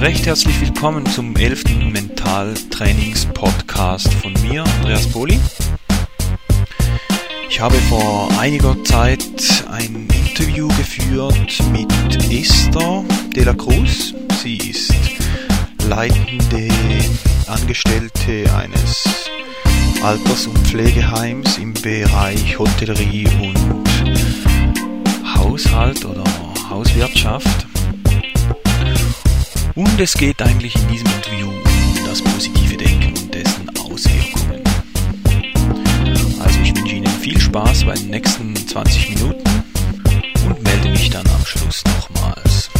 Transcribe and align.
Recht 0.00 0.24
herzlich 0.24 0.58
willkommen 0.62 1.04
zum 1.04 1.36
11. 1.36 1.64
Mentaltrainings-Podcast 1.92 4.14
von 4.14 4.32
mir, 4.40 4.64
Andreas 4.64 5.06
Poli. 5.06 5.38
Ich 7.50 7.60
habe 7.60 7.76
vor 7.90 8.30
einiger 8.40 8.82
Zeit 8.82 9.22
ein 9.70 10.08
Interview 10.26 10.68
geführt 10.68 11.62
mit 11.70 11.92
Esther 12.32 13.04
de 13.36 13.44
la 13.44 13.52
Cruz. 13.52 14.14
Sie 14.42 14.56
ist 14.56 14.94
leitende 15.86 16.70
Angestellte 17.46 18.50
eines 18.54 19.04
Alters- 20.02 20.46
und 20.46 20.66
Pflegeheims 20.66 21.58
im 21.58 21.74
Bereich 21.74 22.58
Hotellerie 22.58 23.28
und 23.42 23.86
Haushalt 25.36 26.06
oder 26.06 26.24
Hauswirtschaft. 26.70 27.69
Und 29.74 30.00
es 30.00 30.14
geht 30.14 30.42
eigentlich 30.42 30.74
in 30.74 30.88
diesem 30.88 31.06
Interview 31.06 31.48
um 31.48 32.06
das 32.06 32.20
positive 32.22 32.76
Denken 32.76 33.16
und 33.16 33.34
dessen 33.34 33.68
Auswirkungen. 33.78 34.62
Also 36.40 36.60
ich 36.60 36.76
wünsche 36.76 36.96
Ihnen 36.96 37.06
viel 37.06 37.40
Spaß 37.40 37.84
bei 37.84 37.94
den 37.94 38.10
nächsten 38.10 38.56
20 38.56 39.10
Minuten 39.10 39.64
und 40.46 40.62
melde 40.62 40.88
mich 40.88 41.10
dann 41.10 41.26
am 41.28 41.46
Schluss 41.46 41.84
nochmals. 41.84 42.70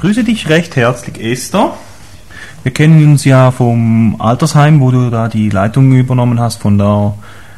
Grüße 0.00 0.24
dich 0.24 0.48
recht 0.48 0.74
herzlich, 0.74 1.20
Esther. 1.20 1.78
Wir 2.62 2.72
kennen 2.72 3.04
uns 3.12 3.24
ja 3.24 3.50
vom 3.50 4.16
Altersheim, 4.20 4.80
wo 4.80 4.90
du 4.90 5.10
da 5.10 5.28
die 5.28 5.48
Leitung 5.50 5.92
übernommen 5.92 6.38
hast 6.38 6.60
von 6.60 6.78
der, 6.78 7.14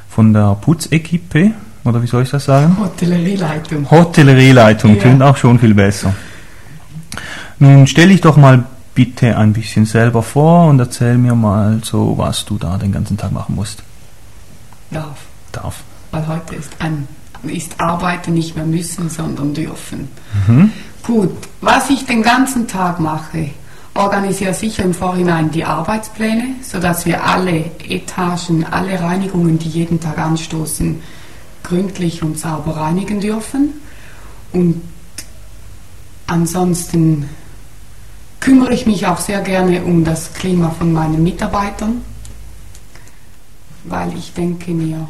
von 0.08 0.32
der 0.32 0.56
Putzequipe. 0.60 1.50
Oder 1.84 2.02
wie 2.02 2.06
soll 2.06 2.22
ich 2.22 2.30
das 2.30 2.46
sagen? 2.46 2.76
Hotellerieleitung. 2.80 3.90
Hotellerieleitung, 3.90 4.94
Ja. 4.96 5.02
klingt 5.02 5.22
auch 5.22 5.36
schon 5.36 5.58
viel 5.58 5.74
besser. 5.74 6.14
Nun 7.58 7.86
stell 7.86 8.08
dich 8.08 8.22
doch 8.22 8.36
mal 8.38 8.64
bitte 8.94 9.36
ein 9.36 9.52
bisschen 9.52 9.84
selber 9.84 10.22
vor 10.22 10.68
und 10.68 10.78
erzähl 10.80 11.18
mir 11.18 11.34
mal 11.34 11.80
so, 11.84 12.14
was 12.16 12.44
du 12.46 12.56
da 12.56 12.78
den 12.78 12.92
ganzen 12.92 13.16
Tag 13.18 13.32
machen 13.32 13.54
musst. 13.56 13.82
Darf. 14.90 15.18
Darf. 15.52 15.82
Weil 16.12 16.26
heute 16.26 16.54
ist, 16.54 16.70
ein, 16.78 17.06
ist 17.42 17.78
Arbeiten 17.80 18.32
nicht 18.34 18.56
mehr 18.56 18.64
müssen, 18.64 19.10
sondern 19.10 19.52
dürfen. 19.52 20.08
Gut, 21.02 21.36
was 21.60 21.90
ich 21.90 22.06
den 22.06 22.22
ganzen 22.22 22.66
Tag 22.66 22.98
mache, 23.00 23.50
organisiere 23.94 24.54
sicher 24.54 24.82
im 24.82 24.92
Vorhinein 24.92 25.50
die 25.50 25.64
Arbeitspläne, 25.64 26.56
sodass 26.62 27.06
wir 27.06 27.24
alle 27.24 27.70
Etagen, 27.88 28.64
alle 28.64 29.00
Reinigungen, 29.00 29.58
die 29.58 29.68
jeden 29.68 30.00
Tag 30.00 30.18
anstoßen, 30.18 31.00
gründlich 31.62 32.22
und 32.22 32.38
sauber 32.38 32.76
reinigen 32.76 33.20
dürfen. 33.20 33.74
Und 34.52 34.82
ansonsten 36.26 37.28
kümmere 38.40 38.74
ich 38.74 38.86
mich 38.86 39.06
auch 39.06 39.18
sehr 39.18 39.40
gerne 39.40 39.84
um 39.84 40.04
das 40.04 40.34
Klima 40.34 40.70
von 40.70 40.92
meinen 40.92 41.22
Mitarbeitern, 41.22 42.02
weil 43.84 44.16
ich 44.16 44.34
denke 44.34 44.72
mir, 44.72 45.08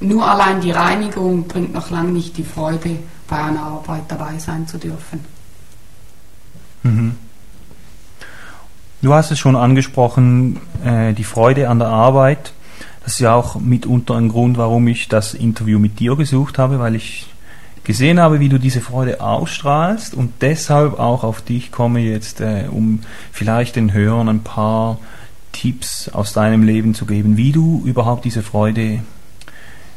nur 0.00 0.26
allein 0.26 0.60
die 0.60 0.72
Reinigung 0.72 1.44
bringt 1.44 1.72
noch 1.72 1.90
lange 1.90 2.10
nicht 2.10 2.36
die 2.36 2.44
Freude, 2.44 2.96
bei 3.28 3.38
einer 3.38 3.62
Arbeit 3.62 4.02
dabei 4.08 4.38
sein 4.38 4.66
zu 4.66 4.78
dürfen. 4.78 5.24
Mhm. 6.82 7.16
Du 9.02 9.12
hast 9.12 9.32
es 9.32 9.40
schon 9.40 9.56
angesprochen, 9.56 10.60
äh, 10.84 11.12
die 11.12 11.24
Freude 11.24 11.68
an 11.68 11.80
der 11.80 11.88
Arbeit. 11.88 12.52
Das 13.02 13.14
ist 13.14 13.18
ja 13.18 13.34
auch 13.34 13.56
mitunter 13.56 14.14
ein 14.14 14.28
Grund, 14.28 14.58
warum 14.58 14.86
ich 14.86 15.08
das 15.08 15.34
Interview 15.34 15.80
mit 15.80 15.98
dir 15.98 16.14
gesucht 16.14 16.56
habe, 16.56 16.78
weil 16.78 16.94
ich 16.94 17.26
gesehen 17.82 18.20
habe, 18.20 18.38
wie 18.38 18.48
du 18.48 18.58
diese 18.58 18.80
Freude 18.80 19.20
ausstrahlst 19.20 20.14
und 20.14 20.34
deshalb 20.40 21.00
auch 21.00 21.24
auf 21.24 21.42
dich 21.42 21.72
komme 21.72 21.98
jetzt, 21.98 22.40
äh, 22.40 22.68
um 22.70 23.00
vielleicht 23.32 23.74
den 23.74 23.92
Hörern 23.92 24.28
ein 24.28 24.44
paar 24.44 24.98
Tipps 25.50 26.08
aus 26.08 26.32
deinem 26.32 26.62
Leben 26.62 26.94
zu 26.94 27.04
geben, 27.04 27.36
wie 27.36 27.50
du 27.50 27.82
überhaupt 27.84 28.24
diese 28.24 28.44
Freude 28.44 29.00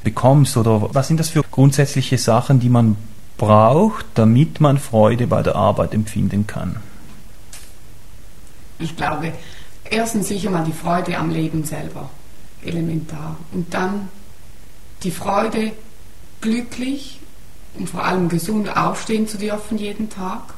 bekommst 0.04 0.58
oder 0.58 0.96
was 0.96 1.08
sind 1.08 1.20
das 1.20 1.30
für 1.30 1.44
grundsätzliche 1.52 2.18
Sachen, 2.18 2.60
die 2.60 2.70
man 2.70 2.96
braucht, 3.38 4.08
damit 4.16 4.62
man 4.62 4.80
Freude 4.80 5.28
bei 5.28 5.44
der 5.44 5.56
Arbeit 5.56 5.94
empfinden 5.94 6.48
kann. 6.48 6.78
Ich 8.80 8.96
glaube, 8.96 9.34
erstens 9.90 10.28
sicher 10.28 10.50
mal 10.50 10.64
die 10.64 10.74
Freude 10.74 11.18
am 11.18 11.30
Leben 11.30 11.64
selber, 11.64 12.10
elementar. 12.64 13.38
Und 13.52 13.74
dann 13.74 14.10
die 15.04 15.12
Freude, 15.12 15.72
glücklich 16.42 17.20
und 17.78 17.90
vor 17.90 18.04
allem 18.04 18.30
gesund 18.30 18.76
aufstehen 18.76 19.28
zu 19.28 19.38
dürfen 19.38 19.78
jeden 19.78 20.10
Tag. 20.10 20.54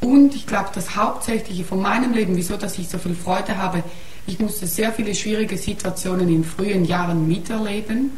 Und 0.00 0.34
ich 0.34 0.46
glaube, 0.46 0.68
das 0.74 0.96
Hauptsächliche 0.96 1.64
von 1.64 1.80
meinem 1.80 2.12
Leben, 2.12 2.36
wieso 2.36 2.56
dass 2.56 2.78
ich 2.78 2.88
so 2.88 2.98
viel 2.98 3.14
Freude 3.14 3.56
habe, 3.56 3.82
ich 4.26 4.38
musste 4.38 4.66
sehr 4.66 4.92
viele 4.92 5.14
schwierige 5.14 5.58
Situationen 5.58 6.28
in 6.28 6.44
frühen 6.44 6.84
Jahren 6.84 7.28
miterleben 7.28 8.12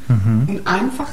und 0.48 0.66
einfach 0.66 1.08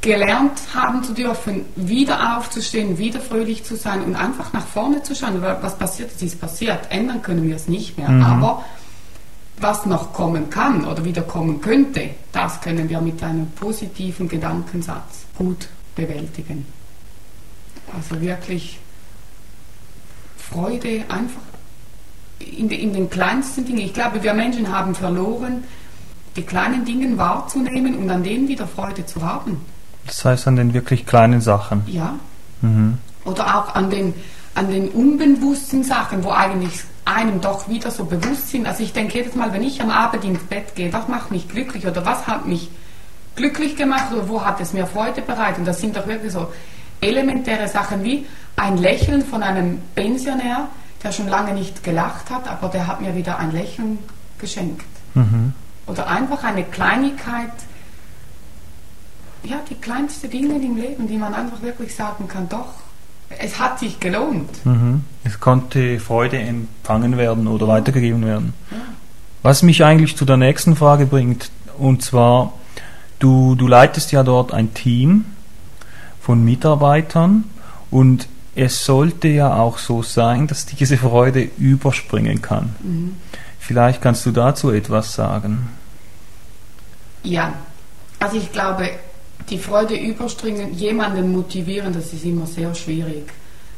gelernt 0.00 0.60
haben 0.74 1.02
zu 1.02 1.12
dürfen, 1.12 1.64
wieder 1.74 2.36
aufzustehen, 2.36 2.98
wieder 2.98 3.20
fröhlich 3.20 3.64
zu 3.64 3.76
sein 3.76 4.02
und 4.02 4.14
einfach 4.14 4.52
nach 4.52 4.66
vorne 4.66 5.02
zu 5.02 5.14
schauen. 5.14 5.42
Weil 5.42 5.58
Was 5.62 5.76
passiert 5.76 6.12
ist, 6.12 6.22
ist 6.22 6.40
passiert. 6.40 6.90
Ändern 6.90 7.22
können 7.22 7.48
wir 7.48 7.56
es 7.56 7.68
nicht 7.68 7.98
mehr. 7.98 8.08
Aber 8.08 8.64
was 9.60 9.86
noch 9.86 10.12
kommen 10.12 10.50
kann 10.50 10.84
oder 10.84 11.04
wieder 11.04 11.22
kommen 11.22 11.60
könnte, 11.60 12.10
das 12.32 12.60
können 12.60 12.88
wir 12.88 13.00
mit 13.00 13.22
einem 13.22 13.50
positiven 13.50 14.28
Gedankensatz 14.28 15.26
gut 15.36 15.68
bewältigen. 15.96 16.64
Also 17.94 18.20
wirklich 18.20 18.78
Freude 20.36 21.04
einfach 21.08 21.40
in, 22.38 22.70
in 22.70 22.92
den 22.92 23.10
kleinsten 23.10 23.64
Dingen. 23.64 23.80
Ich 23.80 23.94
glaube, 23.94 24.22
wir 24.22 24.34
Menschen 24.34 24.72
haben 24.72 24.94
verloren, 24.94 25.64
die 26.36 26.42
kleinen 26.42 26.84
Dinge 26.84 27.18
wahrzunehmen 27.18 27.96
und 27.96 28.08
an 28.10 28.22
denen 28.22 28.46
wieder 28.46 28.68
Freude 28.68 29.04
zu 29.04 29.22
haben. 29.22 29.60
Das 30.08 30.24
heißt 30.24 30.48
an 30.48 30.56
den 30.56 30.74
wirklich 30.74 31.06
kleinen 31.06 31.40
Sachen. 31.40 31.82
Ja. 31.86 32.14
Mhm. 32.62 32.98
Oder 33.24 33.58
auch 33.58 33.74
an 33.74 33.90
den, 33.90 34.14
an 34.54 34.70
den 34.70 34.88
unbewussten 34.88 35.84
Sachen, 35.84 36.24
wo 36.24 36.30
eigentlich 36.30 36.82
einem 37.04 37.40
doch 37.40 37.68
wieder 37.68 37.90
so 37.90 38.04
bewusst 38.04 38.50
sind. 38.50 38.66
Also 38.66 38.82
ich 38.82 38.92
denke 38.92 39.18
jedes 39.18 39.34
Mal, 39.34 39.52
wenn 39.52 39.62
ich 39.62 39.80
am 39.80 39.90
Abend 39.90 40.24
ins 40.24 40.42
Bett 40.44 40.74
gehe, 40.74 40.92
was 40.92 41.08
macht 41.08 41.30
mich 41.30 41.48
glücklich 41.48 41.86
oder 41.86 42.04
was 42.04 42.26
hat 42.26 42.46
mich 42.46 42.70
glücklich 43.36 43.76
gemacht 43.76 44.12
oder 44.12 44.28
wo 44.28 44.44
hat 44.44 44.60
es 44.60 44.72
mir 44.72 44.86
Freude 44.86 45.22
bereitet? 45.22 45.60
Und 45.60 45.64
das 45.66 45.80
sind 45.80 45.96
doch 45.96 46.06
wirklich 46.06 46.32
so 46.32 46.48
elementäre 47.00 47.68
Sachen 47.68 48.02
wie 48.02 48.26
ein 48.56 48.76
Lächeln 48.76 49.24
von 49.24 49.42
einem 49.42 49.80
Pensionär, 49.94 50.68
der 51.02 51.12
schon 51.12 51.28
lange 51.28 51.52
nicht 51.52 51.84
gelacht 51.84 52.30
hat, 52.30 52.48
aber 52.48 52.68
der 52.68 52.86
hat 52.86 53.00
mir 53.00 53.14
wieder 53.14 53.38
ein 53.38 53.52
Lächeln 53.52 53.98
geschenkt. 54.38 54.84
Mhm. 55.14 55.52
Oder 55.86 56.08
einfach 56.08 56.44
eine 56.44 56.64
Kleinigkeit, 56.64 57.52
ja, 59.48 59.60
die 59.68 59.74
kleinste 59.74 60.28
Dinge 60.28 60.56
im 60.56 60.76
Leben, 60.76 61.08
die 61.08 61.16
man 61.16 61.34
einfach 61.34 61.62
wirklich 61.62 61.94
sagen 61.94 62.28
kann, 62.28 62.48
doch, 62.48 62.74
es 63.28 63.58
hat 63.58 63.78
sich 63.78 64.00
gelohnt. 64.00 64.64
Mhm. 64.64 65.04
Es 65.24 65.38
konnte 65.40 66.00
Freude 66.00 66.38
empfangen 66.38 67.16
werden 67.16 67.46
oder 67.46 67.68
weitergegeben 67.68 68.24
werden. 68.24 68.54
Was 69.42 69.62
mich 69.62 69.84
eigentlich 69.84 70.16
zu 70.16 70.24
der 70.24 70.36
nächsten 70.36 70.76
Frage 70.76 71.06
bringt, 71.06 71.50
und 71.78 72.02
zwar, 72.02 72.52
du, 73.18 73.54
du 73.54 73.66
leitest 73.66 74.12
ja 74.12 74.22
dort 74.22 74.52
ein 74.52 74.74
Team 74.74 75.26
von 76.20 76.44
Mitarbeitern 76.44 77.44
und 77.90 78.28
es 78.54 78.84
sollte 78.84 79.28
ja 79.28 79.54
auch 79.56 79.78
so 79.78 80.02
sein, 80.02 80.48
dass 80.48 80.66
diese 80.66 80.96
Freude 80.96 81.42
überspringen 81.58 82.42
kann. 82.42 82.74
Vielleicht 83.60 84.02
kannst 84.02 84.26
du 84.26 84.32
dazu 84.32 84.70
etwas 84.70 85.12
sagen. 85.12 85.68
Ja, 87.22 87.52
also 88.18 88.36
ich 88.36 88.50
glaube, 88.50 88.90
die 89.50 89.58
Freude 89.58 89.96
überspringen, 89.96 90.74
jemanden 90.74 91.32
motivieren, 91.32 91.92
das 91.92 92.12
ist 92.12 92.24
immer 92.24 92.46
sehr 92.46 92.74
schwierig. 92.74 93.24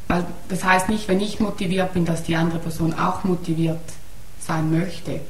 Weil 0.09 0.25
das 0.49 0.65
heißt 0.65 0.89
nicht, 0.89 1.07
wenn 1.09 1.21
ich 1.21 1.39
motiviert 1.39 1.95
bin, 1.95 2.05
dass 2.05 2.25
die 2.25 2.35
andere 2.35 2.59
Person 2.59 2.95
auch 2.95 3.23
motiviert 3.25 3.79
sein 4.41 4.71
möchte. 4.71 5.21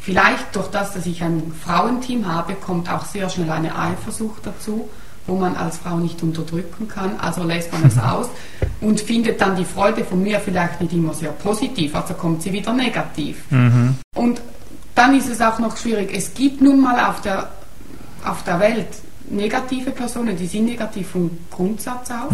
Vielleicht 0.00 0.54
durch 0.54 0.68
das, 0.68 0.94
dass 0.94 1.06
ich 1.06 1.22
ein 1.22 1.52
Frauenteam 1.64 2.32
habe, 2.32 2.54
kommt 2.54 2.90
auch 2.90 3.04
sehr 3.04 3.28
schnell 3.28 3.50
eine 3.50 3.76
Eifersucht 3.76 4.46
dazu, 4.46 4.88
wo 5.26 5.34
man 5.34 5.56
als 5.56 5.78
Frau 5.78 5.96
nicht 5.96 6.22
unterdrücken 6.22 6.88
kann. 6.88 7.18
Also 7.18 7.42
lässt 7.42 7.72
man 7.72 7.84
es 7.84 7.98
aus 8.02 8.28
und 8.80 9.00
findet 9.00 9.40
dann 9.40 9.56
die 9.56 9.64
Freude 9.64 10.04
von 10.04 10.22
mir 10.22 10.40
vielleicht 10.40 10.80
nicht 10.80 10.92
immer 10.92 11.12
sehr 11.12 11.32
positiv, 11.32 11.94
also 11.94 12.14
kommt 12.14 12.42
sie 12.42 12.52
wieder 12.52 12.72
negativ. 12.72 13.42
Und 14.14 14.40
dann 14.94 15.16
ist 15.16 15.28
es 15.28 15.40
auch 15.40 15.58
noch 15.58 15.76
schwierig. 15.76 16.10
Es 16.14 16.32
gibt 16.32 16.60
nun 16.60 16.80
mal 16.80 17.10
auf 17.10 17.20
der, 17.20 17.50
auf 18.24 18.44
der 18.44 18.60
Welt 18.60 18.88
negative 19.30 19.90
Personen, 19.90 20.36
die 20.36 20.46
sind 20.46 20.66
negativ 20.66 21.08
vom 21.08 21.30
Grundsatz 21.50 22.10
auf. 22.10 22.32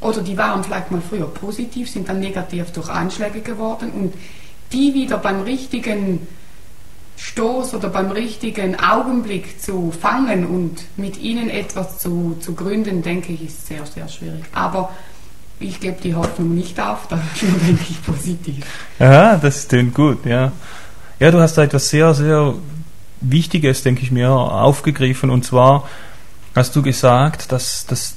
Oder 0.00 0.22
die 0.22 0.36
waren 0.36 0.62
vielleicht 0.62 0.90
mal 0.90 1.00
früher 1.00 1.26
positiv, 1.26 1.90
sind 1.90 2.08
dann 2.08 2.20
negativ 2.20 2.70
durch 2.72 2.88
Einschläge 2.88 3.40
geworden. 3.40 3.90
Und 3.90 4.14
die 4.72 4.94
wieder 4.94 5.18
beim 5.18 5.42
richtigen 5.42 6.26
Stoß 7.16 7.74
oder 7.74 7.88
beim 7.88 8.10
richtigen 8.10 8.78
Augenblick 8.78 9.60
zu 9.60 9.92
fangen 9.92 10.46
und 10.46 10.84
mit 10.96 11.18
ihnen 11.18 11.48
etwas 11.48 11.98
zu, 11.98 12.36
zu 12.40 12.54
gründen, 12.54 13.02
denke 13.02 13.32
ich, 13.32 13.46
ist 13.46 13.66
sehr, 13.66 13.86
sehr 13.86 14.08
schwierig. 14.08 14.44
Aber 14.52 14.90
ich 15.60 15.80
gebe 15.80 16.00
die 16.02 16.14
Hoffnung 16.14 16.54
nicht 16.54 16.78
auf, 16.80 17.06
dafür 17.08 17.48
denke 17.66 17.84
ich 17.88 18.02
positiv. 18.04 18.64
Ja, 18.98 19.36
das 19.36 19.68
klingt 19.68 19.94
gut, 19.94 20.26
ja. 20.26 20.52
Ja, 21.20 21.30
du 21.30 21.38
hast 21.40 21.56
da 21.56 21.62
etwas 21.62 21.88
sehr, 21.88 22.12
sehr 22.14 22.54
Wichtiges, 23.20 23.82
denke 23.82 24.02
ich 24.02 24.10
mir, 24.10 24.30
aufgegriffen. 24.30 25.30
Und 25.30 25.44
zwar 25.44 25.88
hast 26.54 26.76
du 26.76 26.82
gesagt, 26.82 27.52
dass 27.52 27.86
das 27.86 28.16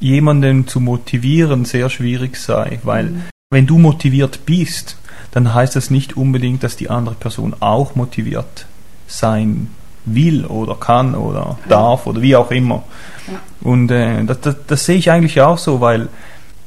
jemanden 0.00 0.66
zu 0.66 0.80
motivieren 0.80 1.64
sehr 1.64 1.88
schwierig 1.88 2.36
sei, 2.36 2.80
weil 2.82 3.04
mhm. 3.04 3.22
wenn 3.50 3.66
du 3.66 3.78
motiviert 3.78 4.44
bist, 4.44 4.96
dann 5.32 5.54
heißt 5.54 5.76
das 5.76 5.90
nicht 5.90 6.16
unbedingt, 6.16 6.62
dass 6.62 6.76
die 6.76 6.90
andere 6.90 7.14
Person 7.14 7.54
auch 7.60 7.94
motiviert 7.94 8.66
sein 9.06 9.68
will 10.04 10.44
oder 10.46 10.76
kann 10.76 11.14
oder 11.14 11.58
darf 11.68 12.06
oder 12.06 12.22
wie 12.22 12.36
auch 12.36 12.50
immer. 12.50 12.84
Ja. 13.26 13.40
Und 13.60 13.90
äh, 13.90 14.24
das, 14.24 14.40
das, 14.40 14.56
das, 14.66 14.86
sehe 14.86 14.96
ich 14.96 15.10
eigentlich 15.10 15.40
auch 15.40 15.58
so, 15.58 15.80
weil 15.80 16.08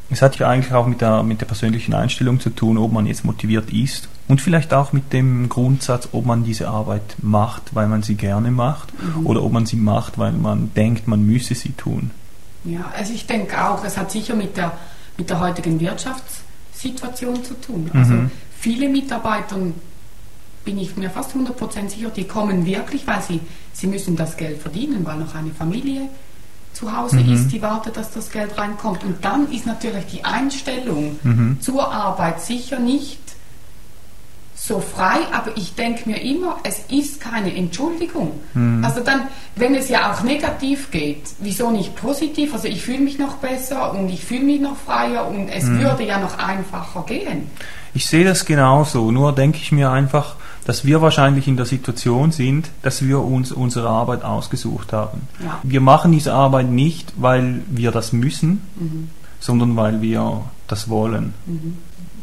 es 0.09 0.21
hat 0.21 0.37
ja 0.39 0.49
eigentlich 0.49 0.73
auch 0.73 0.87
mit 0.87 1.01
der, 1.01 1.23
mit 1.23 1.39
der 1.39 1.45
persönlichen 1.45 1.93
Einstellung 1.93 2.39
zu 2.39 2.49
tun, 2.49 2.77
ob 2.77 2.91
man 2.91 3.05
jetzt 3.05 3.23
motiviert 3.23 3.71
ist 3.71 4.09
und 4.29 4.41
vielleicht 4.41 4.73
auch 4.75 4.93
mit 4.93 5.11
dem 5.11 5.49
Grundsatz, 5.49 6.09
ob 6.11 6.25
man 6.25 6.43
diese 6.43 6.69
Arbeit 6.69 7.15
macht, 7.21 7.75
weil 7.75 7.87
man 7.87 8.03
sie 8.03 8.13
gerne 8.13 8.51
macht 8.51 8.93
mhm. 8.93 9.25
oder 9.25 9.43
ob 9.43 9.51
man 9.51 9.65
sie 9.65 9.75
macht, 9.75 10.19
weil 10.19 10.31
man 10.33 10.71
denkt, 10.75 11.07
man 11.07 11.25
müsse 11.25 11.55
sie 11.55 11.71
tun. 11.71 12.11
Ja, 12.63 12.91
also 12.95 13.11
ich 13.11 13.25
denke 13.25 13.59
auch, 13.61 13.83
es 13.83 13.97
hat 13.97 14.11
sicher 14.11 14.35
mit 14.35 14.55
der, 14.55 14.71
mit 15.17 15.31
der 15.31 15.39
heutigen 15.39 15.79
Wirtschaftssituation 15.79 17.43
zu 17.43 17.55
tun. 17.55 17.89
Also 17.91 18.13
mhm. 18.13 18.31
viele 18.55 18.87
Mitarbeiter, 18.87 19.57
bin 20.63 20.77
ich 20.77 20.95
mir 20.95 21.09
fast 21.09 21.35
100% 21.35 21.89
sicher, 21.89 22.09
die 22.11 22.25
kommen 22.25 22.67
wirklich, 22.67 23.07
weil 23.07 23.23
sie, 23.23 23.39
sie 23.73 23.87
müssen 23.87 24.15
das 24.15 24.37
Geld 24.37 24.61
verdienen, 24.61 25.03
weil 25.05 25.17
noch 25.17 25.33
eine 25.33 25.49
Familie 25.51 26.01
zu 26.73 26.95
Hause 26.95 27.17
mhm. 27.17 27.33
ist, 27.33 27.47
die 27.47 27.63
wartet, 27.63 27.97
dass 27.97 28.11
das 28.11 28.29
Geld 28.29 28.55
reinkommt. 28.59 29.03
Und 29.03 29.25
dann 29.25 29.51
ist 29.51 29.65
natürlich 29.65 30.05
die 30.05 30.23
Einstellung 30.23 31.17
mhm. 31.23 31.57
zur 31.61 31.91
Arbeit 31.91 32.41
sicher 32.41 32.77
nicht 32.77 33.28
so 34.61 34.81
frei, 34.81 35.19
aber 35.31 35.55
ich 35.55 35.73
denke 35.75 36.09
mir 36.09 36.21
immer, 36.21 36.57
es 36.63 36.81
ist 36.89 37.21
keine 37.21 37.55
Entschuldigung. 37.55 38.31
Mhm. 38.53 38.83
Also 38.83 38.99
dann, 38.99 39.21
wenn 39.55 39.73
es 39.73 39.87
ja 39.87 40.11
auch 40.11 40.21
negativ 40.21 40.91
geht, 40.91 41.23
wieso 41.39 41.71
nicht 41.71 41.95
positiv? 41.95 42.53
Also 42.53 42.67
ich 42.67 42.81
fühle 42.81 42.99
mich 42.99 43.17
noch 43.17 43.35
besser 43.35 43.93
und 43.93 44.09
ich 44.09 44.23
fühle 44.23 44.43
mich 44.43 44.59
noch 44.59 44.75
freier 44.75 45.27
und 45.27 45.47
es 45.47 45.63
mhm. 45.63 45.79
würde 45.79 46.05
ja 46.05 46.19
noch 46.19 46.37
einfacher 46.37 47.03
gehen. 47.07 47.49
Ich 47.93 48.05
sehe 48.05 48.25
das 48.25 48.45
genauso, 48.45 49.11
nur 49.11 49.33
denke 49.33 49.59
ich 49.59 49.71
mir 49.71 49.89
einfach, 49.91 50.35
dass 50.65 50.85
wir 50.85 51.01
wahrscheinlich 51.01 51.47
in 51.47 51.57
der 51.57 51.65
Situation 51.65 52.31
sind, 52.31 52.69
dass 52.81 53.01
wir 53.01 53.21
uns 53.21 53.51
unsere 53.51 53.89
Arbeit 53.89 54.23
ausgesucht 54.23 54.93
haben. 54.93 55.21
Ja. 55.43 55.59
Wir 55.63 55.81
machen 55.81 56.11
diese 56.11 56.33
Arbeit 56.33 56.69
nicht, 56.69 57.13
weil 57.15 57.61
wir 57.69 57.91
das 57.91 58.11
müssen, 58.13 58.61
mhm. 58.75 59.09
sondern 59.39 59.75
weil 59.77 60.01
wir 60.01 60.41
das 60.67 60.89
wollen. 60.89 61.33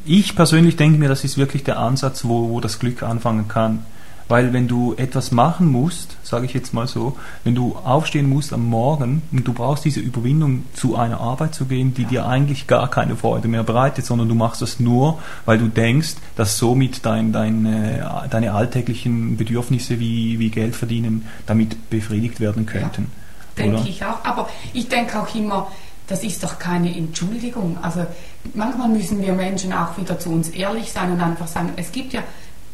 Ich 0.06 0.36
persönlich 0.36 0.76
denke 0.76 0.98
mir, 0.98 1.08
das 1.08 1.24
ist 1.24 1.36
wirklich 1.36 1.64
der 1.64 1.78
Ansatz, 1.78 2.24
wo, 2.24 2.48
wo 2.50 2.60
das 2.60 2.78
Glück 2.78 3.02
anfangen 3.02 3.48
kann. 3.48 3.84
Weil 4.28 4.52
wenn 4.52 4.66
du 4.66 4.94
etwas 4.96 5.30
machen 5.30 5.70
musst, 5.70 6.16
sage 6.24 6.46
ich 6.46 6.54
jetzt 6.54 6.74
mal 6.74 6.88
so, 6.88 7.16
wenn 7.44 7.54
du 7.54 7.76
aufstehen 7.76 8.28
musst 8.28 8.52
am 8.52 8.66
Morgen 8.66 9.22
und 9.30 9.46
du 9.46 9.52
brauchst 9.52 9.84
diese 9.84 10.00
Überwindung, 10.00 10.64
zu 10.74 10.96
einer 10.96 11.20
Arbeit 11.20 11.54
zu 11.54 11.66
gehen, 11.66 11.94
die 11.94 12.04
dir 12.04 12.26
eigentlich 12.26 12.66
gar 12.66 12.90
keine 12.90 13.14
Freude 13.14 13.46
mehr 13.46 13.62
bereitet, 13.62 14.04
sondern 14.04 14.28
du 14.28 14.34
machst 14.34 14.62
es 14.62 14.80
nur, 14.80 15.20
weil 15.44 15.58
du 15.58 15.68
denkst, 15.68 16.16
dass 16.34 16.58
somit 16.58 17.06
dein, 17.06 17.32
dein, 17.32 17.66
äh, 17.66 18.02
deine 18.28 18.52
alltäglichen 18.52 19.36
Bedürfnisse 19.36 20.00
wie, 20.00 20.40
wie 20.40 20.50
Geld 20.50 20.74
verdienen 20.74 21.26
damit 21.46 21.88
befriedigt 21.88 22.40
werden 22.40 22.66
könnten. 22.66 23.12
Ja, 23.56 23.64
denke 23.64 23.88
ich 23.88 24.04
auch. 24.04 24.24
Aber 24.24 24.48
ich 24.72 24.88
denke 24.88 25.20
auch 25.20 25.32
immer, 25.36 25.68
das 26.06 26.22
ist 26.22 26.42
doch 26.42 26.58
keine 26.58 26.96
Entschuldigung. 26.96 27.78
Also 27.82 28.06
manchmal 28.54 28.88
müssen 28.88 29.20
wir 29.20 29.32
Menschen 29.32 29.72
auch 29.72 29.96
wieder 29.98 30.18
zu 30.18 30.30
uns 30.30 30.48
ehrlich 30.50 30.92
sein 30.92 31.12
und 31.12 31.20
einfach 31.20 31.48
sagen, 31.48 31.72
es 31.76 31.92
gibt 31.92 32.12
ja 32.12 32.22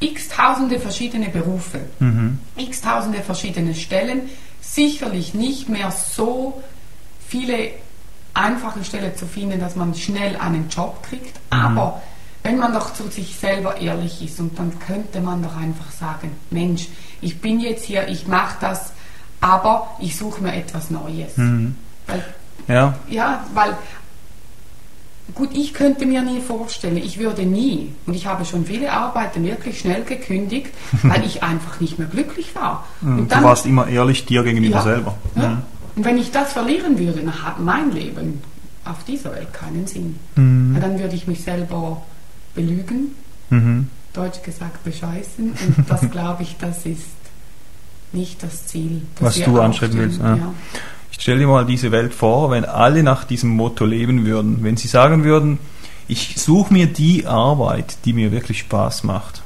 x 0.00 0.28
tausende 0.28 0.78
verschiedene 0.78 1.28
Berufe, 1.28 1.80
mhm. 2.00 2.38
x 2.56 2.80
tausende 2.80 3.20
verschiedene 3.20 3.74
Stellen, 3.74 4.22
sicherlich 4.60 5.34
nicht 5.34 5.68
mehr 5.68 5.90
so 5.90 6.62
viele 7.26 7.70
einfache 8.34 8.84
Stellen 8.84 9.16
zu 9.16 9.26
finden, 9.26 9.60
dass 9.60 9.76
man 9.76 9.94
schnell 9.94 10.36
einen 10.36 10.68
Job 10.68 11.02
kriegt, 11.02 11.36
mhm. 11.52 11.58
aber 11.58 12.02
wenn 12.42 12.58
man 12.58 12.72
doch 12.72 12.92
zu 12.92 13.08
sich 13.08 13.36
selber 13.36 13.80
ehrlich 13.80 14.20
ist 14.22 14.40
und 14.40 14.58
dann 14.58 14.78
könnte 14.80 15.20
man 15.20 15.42
doch 15.42 15.56
einfach 15.56 15.90
sagen, 15.92 16.32
Mensch, 16.50 16.88
ich 17.20 17.40
bin 17.40 17.60
jetzt 17.60 17.84
hier, 17.84 18.08
ich 18.08 18.26
mache 18.26 18.56
das, 18.60 18.92
aber 19.40 19.96
ich 20.00 20.16
suche 20.16 20.42
mir 20.42 20.54
etwas 20.54 20.90
Neues. 20.90 21.36
Mhm. 21.36 21.76
Weil 22.06 22.24
ja. 22.68 22.94
Ja, 23.08 23.46
weil 23.54 23.76
Gut, 25.34 25.50
ich 25.54 25.72
könnte 25.72 26.04
mir 26.04 26.20
nie 26.20 26.40
vorstellen, 26.40 26.96
ich 26.98 27.18
würde 27.18 27.44
nie, 27.44 27.94
und 28.06 28.14
ich 28.14 28.26
habe 28.26 28.44
schon 28.44 28.66
viele 28.66 28.92
Arbeiten 28.92 29.44
wirklich 29.44 29.78
schnell 29.78 30.04
gekündigt, 30.04 30.68
weil 31.02 31.24
ich 31.24 31.42
einfach 31.42 31.80
nicht 31.80 31.98
mehr 31.98 32.08
glücklich 32.08 32.54
war. 32.54 32.84
Mhm, 33.00 33.20
und 33.20 33.32
dann, 33.32 33.40
du 33.40 33.48
warst 33.48 33.64
immer 33.64 33.86
ehrlich 33.86 34.26
dir 34.26 34.42
gegenüber 34.42 34.76
ja, 34.76 34.82
selber. 34.82 35.14
Ja. 35.36 35.48
Mhm. 35.48 35.62
Und 35.96 36.04
wenn 36.04 36.18
ich 36.18 36.32
das 36.32 36.52
verlieren 36.52 36.98
würde, 36.98 37.20
dann 37.20 37.42
hat 37.42 37.60
mein 37.60 37.92
Leben 37.92 38.42
auf 38.84 39.04
dieser 39.04 39.32
Welt 39.32 39.52
keinen 39.52 39.86
Sinn. 39.86 40.18
Mhm. 40.36 40.76
Dann 40.80 40.98
würde 40.98 41.14
ich 41.14 41.26
mich 41.26 41.42
selber 41.42 42.02
belügen, 42.54 43.14
mhm. 43.48 43.88
deutsch 44.12 44.42
gesagt 44.42 44.84
bescheißen, 44.84 45.52
und 45.52 45.88
das 45.88 46.00
glaube 46.10 46.42
ich, 46.42 46.56
das 46.58 46.84
ist 46.84 47.06
nicht 48.12 48.42
das 48.42 48.66
Ziel. 48.66 49.02
Was 49.20 49.40
du 49.40 49.60
anstreben 49.60 49.98
willst. 49.98 50.20
Ja. 50.20 50.52
Stell 51.22 51.38
dir 51.38 51.46
mal 51.46 51.64
diese 51.64 51.92
Welt 51.92 52.14
vor, 52.14 52.50
wenn 52.50 52.64
alle 52.64 53.04
nach 53.04 53.22
diesem 53.22 53.50
Motto 53.50 53.84
leben 53.84 54.26
würden. 54.26 54.64
Wenn 54.64 54.76
sie 54.76 54.88
sagen 54.88 55.22
würden, 55.22 55.60
ich 56.08 56.34
suche 56.36 56.72
mir 56.72 56.88
die 56.88 57.26
Arbeit, 57.26 57.98
die 58.04 58.12
mir 58.12 58.32
wirklich 58.32 58.58
Spaß 58.58 59.04
macht. 59.04 59.40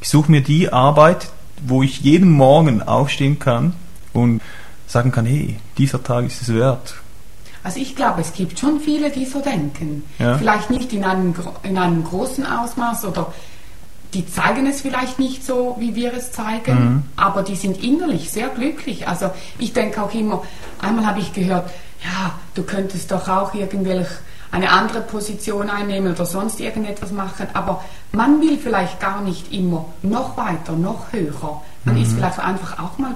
Ich 0.00 0.08
suche 0.08 0.28
mir 0.28 0.40
die 0.40 0.72
Arbeit, 0.72 1.30
wo 1.64 1.84
ich 1.84 2.00
jeden 2.00 2.32
Morgen 2.32 2.82
aufstehen 2.82 3.38
kann 3.38 3.74
und 4.12 4.40
sagen 4.88 5.12
kann, 5.12 5.24
hey, 5.24 5.60
dieser 5.78 6.02
Tag 6.02 6.26
ist 6.26 6.42
es 6.42 6.52
wert. 6.52 6.96
Also 7.62 7.78
ich 7.78 7.94
glaube, 7.94 8.22
es 8.22 8.32
gibt 8.32 8.58
schon 8.58 8.80
viele, 8.80 9.12
die 9.12 9.24
so 9.24 9.40
denken. 9.40 10.02
Ja. 10.18 10.36
Vielleicht 10.36 10.68
nicht 10.70 10.92
in 10.92 11.04
einem, 11.04 11.32
in 11.62 11.78
einem 11.78 12.02
großen 12.02 12.44
Ausmaß 12.44 13.04
oder 13.04 13.32
die 14.14 14.26
zeigen 14.26 14.66
es 14.66 14.80
vielleicht 14.80 15.18
nicht 15.18 15.44
so, 15.44 15.76
wie 15.78 15.94
wir 15.94 16.12
es 16.14 16.32
zeigen, 16.32 16.74
mhm. 16.74 17.02
aber 17.16 17.42
die 17.42 17.56
sind 17.56 17.82
innerlich 17.82 18.30
sehr 18.30 18.48
glücklich. 18.48 19.06
Also 19.06 19.30
ich 19.58 19.72
denke 19.72 20.02
auch 20.02 20.12
immer, 20.14 20.42
einmal 20.80 21.06
habe 21.06 21.20
ich 21.20 21.32
gehört, 21.32 21.70
ja, 22.02 22.32
du 22.54 22.62
könntest 22.62 23.10
doch 23.12 23.28
auch 23.28 23.54
irgendwelche 23.54 24.08
eine 24.52 24.70
andere 24.70 25.00
Position 25.00 25.70
einnehmen 25.70 26.12
oder 26.12 26.26
sonst 26.26 26.60
irgendetwas 26.60 27.12
machen, 27.12 27.46
aber 27.54 27.84
man 28.12 28.40
will 28.40 28.58
vielleicht 28.58 28.98
gar 28.98 29.20
nicht 29.20 29.52
immer 29.52 29.86
noch 30.02 30.36
weiter, 30.36 30.72
noch 30.72 31.12
höher. 31.12 31.62
Man 31.84 31.94
mhm. 31.94 32.02
ist 32.02 32.12
vielleicht 32.14 32.40
einfach 32.40 32.78
auch 32.78 32.98
mal 32.98 33.14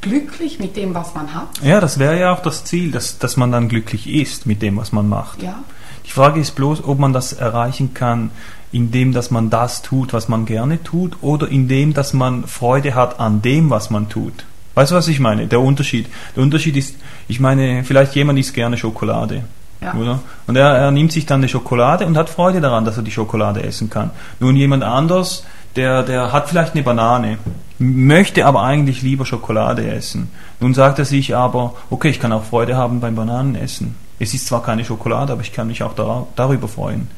glücklich 0.00 0.60
mit 0.60 0.76
dem, 0.76 0.94
was 0.94 1.14
man 1.14 1.34
hat. 1.34 1.48
Ja, 1.62 1.80
das 1.80 1.98
wäre 1.98 2.18
ja 2.18 2.32
auch 2.32 2.40
das 2.40 2.64
Ziel, 2.64 2.92
dass, 2.92 3.18
dass 3.18 3.36
man 3.36 3.50
dann 3.50 3.68
glücklich 3.68 4.08
ist 4.08 4.46
mit 4.46 4.62
dem, 4.62 4.76
was 4.76 4.92
man 4.92 5.08
macht. 5.08 5.42
Ja. 5.42 5.58
Die 6.06 6.12
Frage 6.12 6.40
ist 6.40 6.54
bloß, 6.54 6.84
ob 6.84 6.98
man 6.98 7.12
das 7.12 7.32
erreichen 7.32 7.92
kann, 7.92 8.30
indem 8.72 9.12
dass 9.12 9.30
man 9.30 9.50
das 9.50 9.82
tut, 9.82 10.12
was 10.12 10.28
man 10.28 10.46
gerne 10.46 10.82
tut, 10.82 11.16
oder 11.20 11.48
indem 11.48 11.94
dass 11.94 12.12
man 12.12 12.46
Freude 12.46 12.94
hat 12.94 13.20
an 13.20 13.42
dem, 13.42 13.70
was 13.70 13.90
man 13.90 14.08
tut. 14.08 14.44
Weißt 14.74 14.92
du, 14.92 14.94
was 14.94 15.08
ich 15.08 15.18
meine? 15.18 15.46
Der 15.46 15.60
Unterschied. 15.60 16.06
Der 16.36 16.42
Unterschied 16.42 16.76
ist, 16.76 16.96
ich 17.26 17.40
meine, 17.40 17.82
vielleicht 17.84 18.14
jemand 18.14 18.38
isst 18.38 18.54
gerne 18.54 18.76
Schokolade. 18.76 19.42
Ja. 19.80 19.94
Oder? 19.94 20.20
Und 20.46 20.56
er, 20.56 20.70
er 20.70 20.90
nimmt 20.90 21.12
sich 21.12 21.26
dann 21.26 21.40
eine 21.40 21.48
Schokolade 21.48 22.06
und 22.06 22.16
hat 22.16 22.30
Freude 22.30 22.60
daran, 22.60 22.84
dass 22.84 22.96
er 22.96 23.02
die 23.02 23.10
Schokolade 23.10 23.62
essen 23.62 23.90
kann. 23.90 24.10
Nun 24.40 24.56
jemand 24.56 24.82
anders, 24.84 25.44
der, 25.76 26.02
der 26.02 26.32
hat 26.32 26.48
vielleicht 26.48 26.74
eine 26.74 26.82
Banane, 26.82 27.38
möchte 27.78 28.46
aber 28.46 28.62
eigentlich 28.62 29.02
lieber 29.02 29.24
Schokolade 29.24 29.88
essen. 29.88 30.30
Nun 30.60 30.74
sagt 30.74 30.98
er 30.98 31.04
sich 31.04 31.36
aber, 31.36 31.74
okay, 31.90 32.08
ich 32.08 32.20
kann 32.20 32.32
auch 32.32 32.44
Freude 32.44 32.76
haben 32.76 33.00
beim 33.00 33.14
Bananenessen. 33.14 33.94
Es 34.18 34.34
ist 34.34 34.46
zwar 34.46 34.62
keine 34.62 34.84
Schokolade, 34.84 35.32
aber 35.32 35.42
ich 35.42 35.52
kann 35.52 35.68
mich 35.68 35.82
auch 35.82 35.94
darüber 36.34 36.66
freuen. 36.66 37.08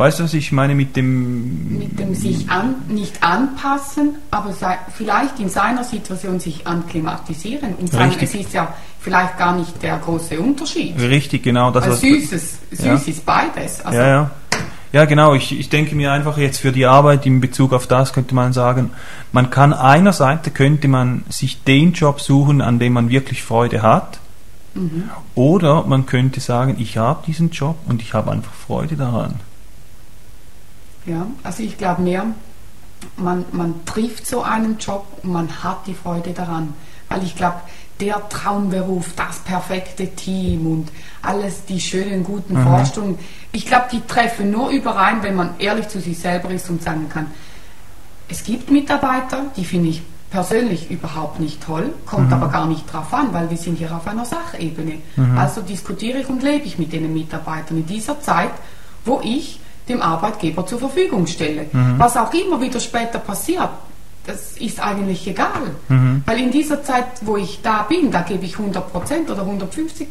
Weißt 0.00 0.18
du, 0.18 0.24
was 0.24 0.32
ich 0.32 0.50
meine 0.50 0.74
mit 0.74 0.96
dem... 0.96 1.78
Mit 1.78 1.98
dem 1.98 2.14
sich 2.14 2.48
an, 2.48 2.76
nicht 2.88 3.22
anpassen, 3.22 4.14
aber 4.30 4.54
sei, 4.54 4.78
vielleicht 4.96 5.38
in 5.38 5.50
seiner 5.50 5.84
Situation 5.84 6.40
sich 6.40 6.66
anklimatisieren 6.66 7.74
und 7.74 7.92
sagen, 7.92 8.16
es 8.18 8.34
ist 8.34 8.54
ja 8.54 8.72
vielleicht 8.98 9.36
gar 9.36 9.54
nicht 9.54 9.82
der 9.82 9.98
große 9.98 10.40
Unterschied. 10.40 10.98
Richtig, 10.98 11.42
genau. 11.42 11.70
Das, 11.70 11.84
also 11.84 11.98
Süßes, 11.98 12.58
süß 12.70 12.82
ja. 12.86 12.94
ist 12.94 13.26
beides. 13.26 13.84
Also 13.84 13.98
ja, 13.98 14.08
ja. 14.08 14.30
Ja, 14.94 15.04
genau. 15.04 15.34
Ich, 15.34 15.52
ich 15.60 15.68
denke 15.68 15.94
mir 15.94 16.12
einfach 16.12 16.38
jetzt 16.38 16.60
für 16.60 16.72
die 16.72 16.86
Arbeit 16.86 17.26
in 17.26 17.42
Bezug 17.42 17.74
auf 17.74 17.86
das 17.86 18.14
könnte 18.14 18.34
man 18.34 18.54
sagen, 18.54 18.92
man 19.32 19.50
kann 19.50 19.74
einerseits 19.74 20.50
könnte 20.54 20.88
man 20.88 21.24
sich 21.28 21.62
den 21.64 21.92
Job 21.92 22.22
suchen, 22.22 22.62
an 22.62 22.78
dem 22.78 22.94
man 22.94 23.10
wirklich 23.10 23.42
Freude 23.42 23.82
hat. 23.82 24.18
Mhm. 24.72 25.10
Oder 25.34 25.84
man 25.84 26.06
könnte 26.06 26.40
sagen, 26.40 26.76
ich 26.78 26.96
habe 26.96 27.22
diesen 27.26 27.50
Job 27.50 27.76
und 27.86 28.00
ich 28.00 28.14
habe 28.14 28.30
einfach 28.30 28.54
Freude 28.54 28.96
daran. 28.96 29.34
Ja, 31.10 31.26
also 31.42 31.64
ich 31.64 31.76
glaube 31.76 32.02
mehr, 32.02 32.24
man, 33.16 33.44
man 33.50 33.84
trifft 33.84 34.26
so 34.26 34.42
einen 34.42 34.78
Job 34.78 35.06
und 35.22 35.32
man 35.32 35.64
hat 35.64 35.86
die 35.86 35.94
Freude 35.94 36.30
daran. 36.30 36.72
Weil 37.08 37.24
ich 37.24 37.34
glaube, 37.34 37.56
der 37.98 38.28
Traumberuf, 38.28 39.14
das 39.16 39.40
perfekte 39.40 40.14
Team 40.14 40.66
und 40.66 40.88
alles, 41.22 41.64
die 41.64 41.80
schönen, 41.80 42.22
guten 42.22 42.54
mhm. 42.54 42.62
Vorstellungen, 42.62 43.18
ich 43.50 43.66
glaube, 43.66 43.86
die 43.90 44.00
treffen 44.06 44.52
nur 44.52 44.70
überein, 44.70 45.22
wenn 45.22 45.34
man 45.34 45.58
ehrlich 45.58 45.88
zu 45.88 46.00
sich 46.00 46.16
selber 46.16 46.50
ist 46.50 46.70
und 46.70 46.80
sagen 46.82 47.08
kann, 47.08 47.26
es 48.28 48.44
gibt 48.44 48.70
Mitarbeiter, 48.70 49.46
die 49.56 49.64
finde 49.64 49.88
ich 49.88 50.02
persönlich 50.30 50.88
überhaupt 50.88 51.40
nicht 51.40 51.60
toll, 51.60 51.92
kommt 52.06 52.28
mhm. 52.28 52.34
aber 52.34 52.48
gar 52.48 52.66
nicht 52.66 52.90
drauf 52.90 53.12
an, 53.12 53.34
weil 53.34 53.50
wir 53.50 53.56
sind 53.56 53.78
hier 53.78 53.92
auf 53.94 54.06
einer 54.06 54.24
Sachebene. 54.24 54.98
Mhm. 55.16 55.36
Also 55.36 55.60
diskutiere 55.60 56.18
ich 56.20 56.28
und 56.28 56.44
lebe 56.44 56.66
ich 56.66 56.78
mit 56.78 56.92
den 56.92 57.12
Mitarbeitern 57.12 57.78
in 57.78 57.86
dieser 57.86 58.20
Zeit, 58.20 58.52
wo 59.04 59.20
ich 59.24 59.58
dem 59.90 60.00
Arbeitgeber 60.00 60.66
zur 60.66 60.78
Verfügung 60.78 61.26
stelle. 61.26 61.66
Mhm. 61.72 61.98
Was 61.98 62.16
auch 62.16 62.32
immer 62.32 62.60
wieder 62.60 62.80
später 62.80 63.18
passiert, 63.18 63.68
das 64.26 64.56
ist 64.58 64.80
eigentlich 64.80 65.26
egal. 65.26 65.74
Mhm. 65.88 66.22
Weil 66.26 66.40
in 66.40 66.50
dieser 66.50 66.82
Zeit, 66.82 67.06
wo 67.22 67.36
ich 67.36 67.60
da 67.62 67.82
bin, 67.82 68.10
da 68.10 68.22
gebe 68.22 68.44
ich 68.44 68.56
100% 68.56 69.30
oder 69.30 69.42
150%. 69.42 70.06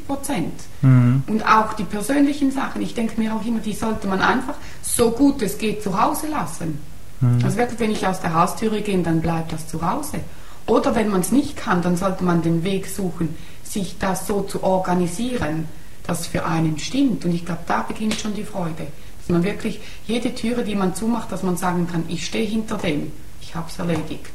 Mhm. 0.81 1.23
Und 1.27 1.47
auch 1.47 1.73
die 1.73 1.83
persönlichen 1.83 2.51
Sachen, 2.51 2.81
ich 2.81 2.93
denke 2.93 3.19
mir 3.19 3.33
auch 3.33 3.45
immer, 3.45 3.59
die 3.59 3.73
sollte 3.73 4.07
man 4.07 4.21
einfach 4.21 4.55
so 4.81 5.11
gut 5.11 5.41
es 5.41 5.57
geht 5.57 5.83
zu 5.83 5.99
Hause 6.01 6.27
lassen. 6.27 6.79
Mhm. 7.21 7.39
Also 7.43 7.57
wirklich, 7.57 7.79
wenn 7.79 7.91
ich 7.91 8.05
aus 8.05 8.21
der 8.21 8.33
Haustüre 8.33 8.81
gehe, 8.81 9.01
dann 9.01 9.21
bleibt 9.21 9.53
das 9.53 9.67
zu 9.67 9.81
Hause. 9.87 10.19
Oder 10.65 10.95
wenn 10.95 11.09
man 11.09 11.21
es 11.21 11.31
nicht 11.31 11.57
kann, 11.57 11.81
dann 11.81 11.95
sollte 11.97 12.23
man 12.23 12.41
den 12.41 12.63
Weg 12.63 12.87
suchen, 12.87 13.35
sich 13.63 13.97
das 13.99 14.27
so 14.27 14.41
zu 14.41 14.63
organisieren, 14.63 15.67
dass 16.05 16.27
für 16.27 16.45
einen 16.45 16.77
stimmt. 16.79 17.25
Und 17.25 17.33
ich 17.33 17.45
glaube, 17.45 17.61
da 17.67 17.83
beginnt 17.83 18.15
schon 18.15 18.33
die 18.33 18.43
Freude. 18.43 18.87
Dass 19.29 19.33
man 19.35 19.43
wirklich 19.43 19.79
jede 20.07 20.33
Türe, 20.33 20.63
die 20.63 20.73
man 20.73 20.95
zumacht, 20.95 21.31
dass 21.31 21.43
man 21.43 21.55
sagen 21.55 21.87
kann, 21.87 22.03
ich 22.07 22.25
stehe 22.25 22.47
hinter 22.47 22.77
dem 22.77 23.11
ich 23.49 23.55
habe 23.55 23.67
es 23.69 23.79
erledigt. 23.79 24.31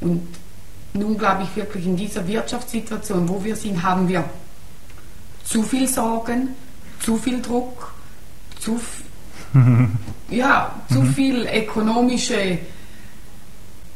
Und 0.00 0.26
nun 0.94 1.18
glaube 1.18 1.44
ich 1.44 1.54
wirklich 1.54 1.86
in 1.86 1.96
dieser 1.96 2.26
Wirtschaftssituation, 2.26 3.28
wo 3.28 3.42
wir 3.44 3.56
sind, 3.56 3.82
haben 3.82 4.08
wir 4.08 4.24
zu 5.44 5.62
viel 5.62 5.86
Sorgen, 5.86 6.48
zu 7.00 7.16
viel 7.16 7.42
Druck, 7.42 7.92
zu, 8.58 8.80
ja, 10.30 10.74
zu 10.88 11.02
mhm. 11.02 11.14
viel 11.14 11.46
ökonomische 11.46 12.58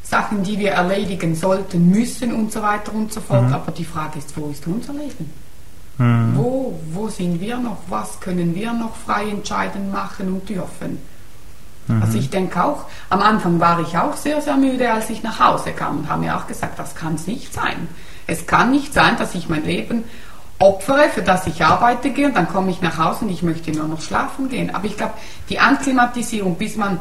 Sachen, 0.03 0.43
die 0.43 0.59
wir 0.59 0.71
erledigen 0.71 1.35
sollten, 1.35 1.89
müssen 1.89 2.33
und 2.33 2.51
so 2.51 2.61
weiter 2.61 2.93
und 2.93 3.11
so 3.11 3.21
fort. 3.21 3.47
Mhm. 3.47 3.53
Aber 3.53 3.71
die 3.71 3.85
Frage 3.85 4.19
ist, 4.19 4.37
wo 4.37 4.49
ist 4.49 4.65
unser 4.67 4.93
Leben? 4.93 5.46
Mhm. 5.97 6.33
Wo, 6.35 6.79
wo 6.91 7.07
sind 7.09 7.39
wir 7.41 7.57
noch? 7.57 7.77
Was 7.89 8.19
können 8.19 8.53
wir 8.55 8.73
noch 8.73 8.95
frei 8.95 9.29
entscheiden, 9.29 9.91
machen 9.91 10.27
und 10.27 10.49
dürfen? 10.49 10.99
Mhm. 11.87 12.01
Also 12.01 12.17
ich 12.17 12.29
denke 12.29 12.63
auch, 12.63 12.85
am 13.09 13.21
Anfang 13.21 13.59
war 13.59 13.79
ich 13.79 13.97
auch 13.97 14.15
sehr, 14.15 14.41
sehr 14.41 14.57
müde, 14.57 14.91
als 14.91 15.09
ich 15.09 15.23
nach 15.23 15.39
Hause 15.39 15.71
kam 15.71 15.99
und 15.99 16.09
habe 16.09 16.21
mir 16.21 16.37
auch 16.37 16.47
gesagt, 16.47 16.77
das 16.77 16.95
kann 16.95 17.15
es 17.15 17.27
nicht 17.27 17.53
sein. 17.53 17.87
Es 18.27 18.45
kann 18.45 18.71
nicht 18.71 18.93
sein, 18.93 19.17
dass 19.17 19.35
ich 19.35 19.49
mein 19.49 19.63
Leben 19.63 20.03
opfere, 20.59 21.09
für 21.09 21.21
das 21.21 21.47
ich 21.47 21.63
arbeite 21.63 22.09
gehe 22.09 22.27
und 22.27 22.35
dann 22.35 22.49
komme 22.49 22.71
ich 22.71 22.81
nach 22.81 22.97
Hause 22.97 23.25
und 23.25 23.29
ich 23.29 23.43
möchte 23.43 23.71
nur 23.71 23.87
noch 23.87 24.01
schlafen 24.01 24.49
gehen. 24.49 24.73
Aber 24.73 24.85
ich 24.85 24.97
glaube, 24.97 25.13
die 25.49 25.59
Anklimatisierung, 25.59 26.55
bis 26.55 26.75
man 26.75 26.99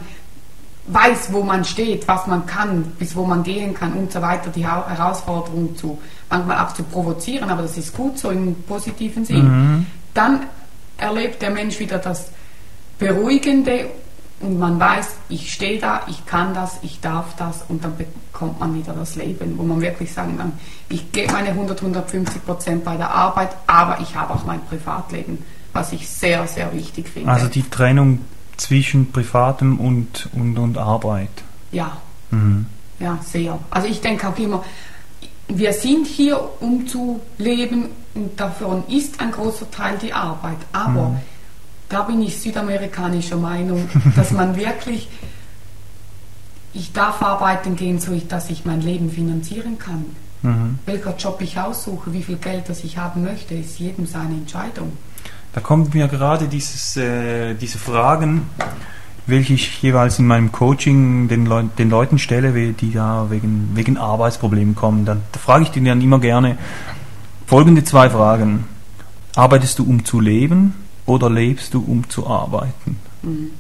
weiß, 0.88 1.33
wo 1.33 1.43
man 1.43 1.64
steht, 1.64 2.07
was 2.07 2.26
man 2.26 2.47
kann, 2.47 2.85
bis 2.99 3.16
wo 3.16 3.25
man 3.25 3.43
gehen 3.43 3.75
kann 3.75 3.93
und 3.95 4.12
so 4.12 4.23
weiter, 4.23 4.50
die 4.50 4.66
Herausforderung 4.66 5.76
zu, 5.76 5.99
manchmal 6.31 6.64
auch 6.64 6.75
zu 6.75 6.83
provozieren, 6.85 7.50
aber 7.50 7.62
das 7.62 7.76
ist 7.76 7.95
gut 7.97 8.19
so 8.19 8.31
im 8.31 8.55
positiven 8.62 9.25
Sinn. 9.25 9.45
Mhm. 9.45 9.87
Dann 10.14 10.47
erlebt 10.97 11.43
der 11.43 11.50
Mensch 11.50 11.78
wieder 11.78 11.99
das 11.99 12.31
Beruhigende 12.99 13.87
und 14.40 14.59
man 14.59 14.78
weiß, 14.78 15.16
ich 15.28 15.52
stehe 15.52 15.81
da, 15.81 16.02
ich 16.09 16.25
kann 16.26 16.55
das, 16.55 16.78
ich 16.83 17.00
darf 17.00 17.35
das 17.37 17.64
und 17.69 17.83
dann 17.83 17.95
bekommt 17.97 18.61
man 18.61 18.75
wieder 18.75 18.93
das 18.93 19.16
Leben, 19.16 19.59
wo 19.59 19.62
man 19.62 19.81
wirklich 19.81 20.12
sagen 20.12 20.37
kann, 20.37 20.52
ich 20.88 21.11
gebe 21.11 21.33
meine 21.33 21.49
100, 21.49 21.81
150 21.81 22.45
Prozent 22.45 22.85
bei 22.85 22.97
der 22.97 23.11
Arbeit, 23.11 23.50
aber 23.66 23.99
ich 24.00 24.14
habe 24.14 24.35
auch 24.35 24.45
mein 24.45 24.64
Privatleben, 24.66 25.38
was 25.73 25.93
ich 25.93 26.09
sehr, 26.09 26.47
sehr 26.47 26.73
wichtig 26.75 27.09
finde. 27.09 27.31
Also 27.31 27.49
die 27.49 27.62
Trennung 27.62 28.21
zwischen 28.56 29.12
Privatem 29.12 29.78
und, 29.78 30.28
und, 30.32 30.58
und 30.58 30.78
Arbeit. 30.78 31.28
Ja, 31.72 31.96
mhm. 32.30 32.66
ja, 32.98 33.18
sehr. 33.25 33.58
Also 33.70 33.88
ich 33.88 34.00
denke 34.00 34.28
auch 34.28 34.38
immer, 34.38 34.64
wir 35.48 35.72
sind 35.72 36.06
hier, 36.06 36.40
um 36.60 36.86
zu 36.86 37.20
leben 37.38 37.88
und 38.14 38.38
davon 38.40 38.84
ist 38.88 39.20
ein 39.20 39.30
großer 39.30 39.70
Teil 39.70 39.98
die 39.98 40.12
Arbeit, 40.12 40.58
aber 40.72 41.10
mhm 41.10 41.20
da 41.88 42.02
bin 42.02 42.22
ich 42.22 42.38
südamerikanischer 42.38 43.36
Meinung, 43.36 43.88
dass 44.14 44.32
man 44.32 44.56
wirklich, 44.56 45.08
ich 46.72 46.92
darf 46.92 47.22
arbeiten 47.22 47.76
gehen, 47.76 48.00
so 48.00 48.14
dass 48.28 48.50
ich 48.50 48.64
mein 48.64 48.80
Leben 48.80 49.10
finanzieren 49.10 49.78
kann. 49.78 50.04
Mhm. 50.42 50.78
Welcher 50.84 51.16
Job 51.16 51.40
ich 51.40 51.58
aussuche, 51.58 52.12
wie 52.12 52.22
viel 52.22 52.36
Geld 52.36 52.68
das 52.68 52.84
ich 52.84 52.98
haben 52.98 53.22
möchte, 53.22 53.54
ist 53.54 53.78
jedem 53.78 54.06
seine 54.06 54.34
Entscheidung. 54.34 54.92
Da 55.56 55.62
kommen 55.62 55.88
mir 55.94 56.06
gerade 56.06 56.48
dieses, 56.48 56.98
äh, 56.98 57.54
diese 57.54 57.78
Fragen, 57.78 58.42
welche 59.26 59.54
ich 59.54 59.80
jeweils 59.80 60.18
in 60.18 60.26
meinem 60.26 60.52
Coaching 60.52 61.28
den, 61.28 61.46
Leu 61.46 61.62
den 61.78 61.88
Leuten 61.88 62.18
stelle, 62.18 62.75
die 62.75 62.92
da 62.92 63.28
wegen, 63.30 63.70
wegen 63.72 63.96
Arbeitsproblemen 63.96 64.75
kommen. 64.75 65.06
Dann 65.06 65.22
da 65.32 65.38
frage 65.38 65.64
ich 65.64 65.70
die 65.70 65.82
dann 65.82 66.02
immer 66.02 66.20
gerne 66.20 66.58
folgende 67.46 67.84
zwei 67.84 68.10
Fragen. 68.10 68.66
Arbeitest 69.34 69.78
du 69.78 69.84
um 69.84 70.04
zu 70.04 70.20
leben 70.20 70.75
oder 71.06 71.30
lebst 71.30 71.72
du, 71.72 71.82
um 71.82 72.06
zu 72.10 72.26
arbeiten? 72.26 72.98
Mhm. 73.22 73.52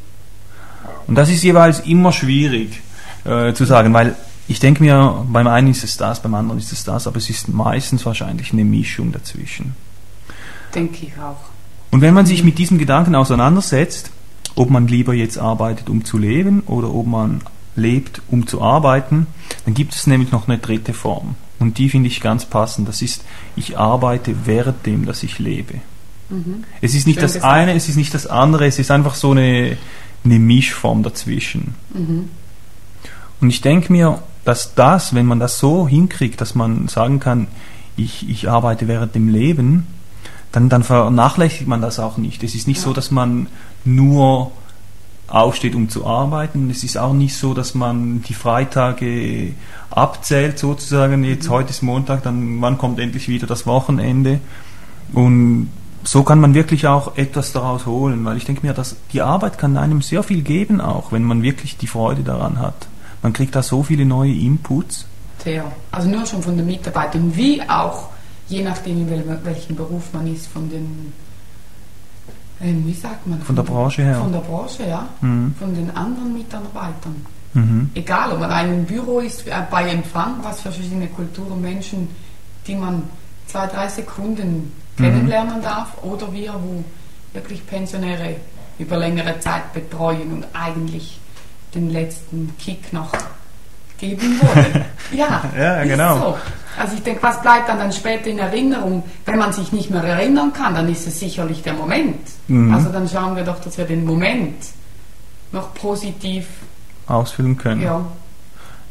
Und 1.06 1.14
das 1.14 1.30
ist 1.30 1.42
jeweils 1.44 1.80
immer 1.80 2.12
schwierig 2.12 2.82
äh, 3.24 3.54
zu 3.54 3.64
sagen, 3.64 3.94
weil 3.94 4.16
ich 4.48 4.60
denke 4.60 4.82
mir, 4.82 5.24
beim 5.32 5.46
einen 5.46 5.68
ist 5.68 5.82
es 5.82 5.96
das, 5.96 6.20
beim 6.20 6.34
anderen 6.34 6.60
ist 6.60 6.72
es 6.72 6.84
das, 6.84 7.06
aber 7.06 7.16
es 7.16 7.30
ist 7.30 7.48
meistens 7.48 8.04
wahrscheinlich 8.04 8.52
eine 8.52 8.66
Mischung 8.66 9.12
dazwischen. 9.12 9.74
Denke 10.74 11.06
ich 11.06 11.18
auch. 11.18 11.55
Und 11.90 12.00
wenn 12.00 12.14
man 12.14 12.26
sich 12.26 12.44
mit 12.44 12.58
diesem 12.58 12.78
Gedanken 12.78 13.14
auseinandersetzt, 13.14 14.10
ob 14.54 14.70
man 14.70 14.88
lieber 14.88 15.14
jetzt 15.14 15.38
arbeitet, 15.38 15.88
um 15.88 16.04
zu 16.04 16.18
leben, 16.18 16.62
oder 16.66 16.92
ob 16.92 17.06
man 17.06 17.42
lebt, 17.76 18.22
um 18.28 18.46
zu 18.46 18.62
arbeiten, 18.62 19.26
dann 19.64 19.74
gibt 19.74 19.94
es 19.94 20.06
nämlich 20.06 20.32
noch 20.32 20.48
eine 20.48 20.58
dritte 20.58 20.94
Form. 20.94 21.36
Und 21.58 21.78
die 21.78 21.88
finde 21.88 22.08
ich 22.08 22.20
ganz 22.20 22.44
passend. 22.44 22.88
Das 22.88 23.02
ist, 23.02 23.24
ich 23.54 23.78
arbeite 23.78 24.46
währenddem, 24.46 25.06
dass 25.06 25.22
ich 25.22 25.38
lebe. 25.38 25.74
Mhm. 26.28 26.64
Es 26.80 26.94
ist 26.94 27.06
nicht 27.06 27.16
Schön 27.16 27.22
das 27.22 27.34
gesagt. 27.34 27.52
eine, 27.52 27.74
es 27.74 27.88
ist 27.88 27.96
nicht 27.96 28.12
das 28.14 28.26
andere, 28.26 28.66
es 28.66 28.78
ist 28.78 28.90
einfach 28.90 29.14
so 29.14 29.30
eine, 29.30 29.76
eine 30.24 30.38
Mischform 30.38 31.02
dazwischen. 31.02 31.74
Mhm. 31.94 32.30
Und 33.40 33.50
ich 33.50 33.60
denke 33.60 33.92
mir, 33.92 34.22
dass 34.44 34.74
das, 34.74 35.14
wenn 35.14 35.26
man 35.26 35.40
das 35.40 35.58
so 35.58 35.86
hinkriegt, 35.86 36.40
dass 36.40 36.54
man 36.54 36.88
sagen 36.88 37.20
kann, 37.20 37.48
ich, 37.96 38.28
ich 38.28 38.48
arbeite 38.48 38.88
während 38.88 39.14
dem 39.14 39.28
Leben, 39.28 39.86
dann, 40.56 40.70
dann 40.70 40.82
vernachlässigt 40.82 41.68
man 41.68 41.82
das 41.82 42.00
auch 42.00 42.16
nicht. 42.16 42.42
Es 42.42 42.54
ist 42.54 42.66
nicht 42.66 42.78
ja. 42.78 42.84
so, 42.84 42.94
dass 42.94 43.10
man 43.10 43.46
nur 43.84 44.52
aufsteht, 45.28 45.74
um 45.74 45.90
zu 45.90 46.06
arbeiten. 46.06 46.70
Es 46.70 46.82
ist 46.82 46.96
auch 46.96 47.12
nicht 47.12 47.36
so, 47.36 47.52
dass 47.52 47.74
man 47.74 48.22
die 48.22 48.32
Freitage 48.32 49.52
abzählt, 49.90 50.58
sozusagen, 50.58 51.24
jetzt 51.24 51.48
mhm. 51.48 51.52
heute 51.52 51.70
ist 51.70 51.82
Montag, 51.82 52.22
dann 52.22 52.62
wann 52.62 52.78
kommt 52.78 52.98
endlich 53.00 53.28
wieder 53.28 53.46
das 53.46 53.66
Wochenende. 53.66 54.40
Und 55.12 55.68
so 56.04 56.22
kann 56.22 56.40
man 56.40 56.54
wirklich 56.54 56.86
auch 56.86 57.18
etwas 57.18 57.52
daraus 57.52 57.84
holen, 57.84 58.24
weil 58.24 58.38
ich 58.38 58.46
denke 58.46 58.66
mir, 58.66 58.72
dass 58.72 58.96
die 59.12 59.20
Arbeit 59.20 59.58
kann 59.58 59.76
einem 59.76 60.00
sehr 60.00 60.22
viel 60.22 60.40
geben, 60.40 60.80
auch 60.80 61.12
wenn 61.12 61.24
man 61.24 61.42
wirklich 61.42 61.76
die 61.76 61.86
Freude 61.86 62.22
daran 62.22 62.60
hat. 62.60 62.86
Man 63.22 63.34
kriegt 63.34 63.54
da 63.54 63.62
so 63.62 63.82
viele 63.82 64.06
neue 64.06 64.32
Inputs. 64.32 65.04
Sehr. 65.44 65.70
Also 65.92 66.08
nur 66.08 66.24
schon 66.24 66.42
von 66.42 66.56
den 66.56 66.64
Mitarbeitern, 66.64 67.36
wie 67.36 67.60
auch, 67.68 68.08
je 68.48 68.62
nachdem, 68.62 68.98
in 68.98 69.44
welchem 69.44 69.76
Beruf 69.76 70.12
man 70.12 70.26
ist, 70.32 70.46
von 70.46 70.68
den, 70.70 71.12
äh, 72.60 72.72
wie 72.84 72.94
sagt 72.94 73.26
man? 73.26 73.38
Von, 73.38 73.46
von 73.46 73.56
der 73.56 73.62
Branche 73.62 74.02
her. 74.02 74.16
Von 74.16 74.32
der 74.32 74.40
Branche, 74.40 74.86
ja. 74.86 75.08
Mhm. 75.20 75.54
Von 75.58 75.74
den 75.74 75.90
anderen 75.96 76.32
Mitarbeitern. 76.32 77.26
Mhm. 77.54 77.90
Egal, 77.94 78.32
ob 78.32 78.40
man 78.40 78.50
in 78.50 78.56
einem 78.56 78.84
Büro 78.84 79.20
ist, 79.20 79.46
äh, 79.46 79.52
bei 79.70 79.88
Empfang, 79.88 80.36
was 80.42 80.60
für 80.60 80.70
verschiedene 80.70 81.08
Kulturen, 81.08 81.60
Menschen, 81.60 82.08
die 82.66 82.74
man 82.74 83.02
zwei, 83.46 83.66
drei 83.66 83.88
Sekunden 83.88 84.72
kennenlernen 84.96 85.62
darf 85.62 86.02
oder 86.02 86.32
wir, 86.32 86.54
wo 86.54 86.84
wirklich 87.32 87.66
Pensionäre 87.66 88.36
über 88.78 88.96
längere 88.96 89.38
Zeit 89.40 89.72
betreuen 89.72 90.32
und 90.32 90.46
eigentlich 90.52 91.20
den 91.74 91.90
letzten 91.90 92.54
Kick 92.58 92.92
noch 92.92 93.12
geben 93.98 94.40
wollen. 94.40 94.84
ja, 95.12 95.42
ja 95.56 95.84
genau. 95.84 96.18
So. 96.18 96.38
Also 96.78 96.94
ich 96.94 97.02
denke, 97.02 97.22
was 97.22 97.40
bleibt 97.42 97.68
dann, 97.68 97.78
dann 97.78 97.92
später 97.92 98.28
in 98.28 98.38
Erinnerung? 98.38 99.02
Wenn 99.24 99.38
man 99.38 99.52
sich 99.52 99.72
nicht 99.72 99.90
mehr 99.90 100.02
erinnern 100.02 100.52
kann, 100.52 100.74
dann 100.74 100.88
ist 100.88 101.06
es 101.06 101.18
sicherlich 101.18 101.62
der 101.62 101.74
Moment. 101.74 102.20
Mhm. 102.48 102.74
Also 102.74 102.90
dann 102.90 103.08
schauen 103.08 103.36
wir 103.36 103.44
doch, 103.44 103.60
dass 103.60 103.78
wir 103.78 103.84
den 103.84 104.04
Moment 104.04 104.56
noch 105.52 105.74
positiv 105.74 106.46
ausfüllen 107.06 107.56
können. 107.56 107.82
Ja. 107.82 108.04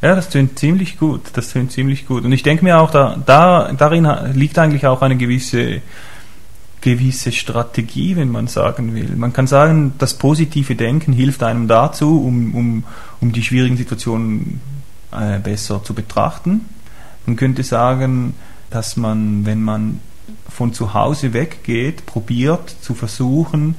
Ja, 0.02 0.16
das 0.16 0.30
tönt 0.30 0.60
ziemlich 0.60 1.00
gut. 1.00 1.22
Das 1.34 1.52
tönt 1.52 1.72
ziemlich 1.72 2.06
gut. 2.06 2.26
Und 2.26 2.32
ich 2.32 2.44
denke 2.44 2.64
mir 2.64 2.80
auch, 2.80 2.92
da, 2.92 3.18
da, 3.26 3.72
darin 3.74 4.08
liegt 4.34 4.60
eigentlich 4.60 4.86
auch 4.86 5.02
eine 5.02 5.16
gewisse, 5.16 5.82
gewisse 6.82 7.32
Strategie, 7.32 8.16
wenn 8.16 8.30
man 8.30 8.48
sagen 8.48 8.94
will. 8.94 9.16
Man 9.16 9.34
kann 9.34 9.48
sagen, 9.48 9.94
das 9.98 10.14
positive 10.14 10.76
Denken 10.76 11.14
hilft 11.14 11.42
einem 11.42 11.68
dazu, 11.68 12.24
um, 12.24 12.54
um, 12.54 12.84
um 13.20 13.32
die 13.32 13.42
schwierigen 13.42 13.78
Situationen 13.78 14.62
äh, 15.12 15.40
besser 15.40 15.84
zu 15.84 15.94
betrachten. 15.94 16.62
Man 17.26 17.36
könnte 17.36 17.64
sagen, 17.64 18.34
dass 18.70 18.98
man, 18.98 19.46
wenn 19.46 19.62
man 19.62 20.00
von 20.50 20.74
zu 20.74 20.94
Hause 20.94 21.34
weggeht, 21.34 22.06
probiert 22.06 22.76
zu 22.82 22.94
versuchen, 22.94 23.76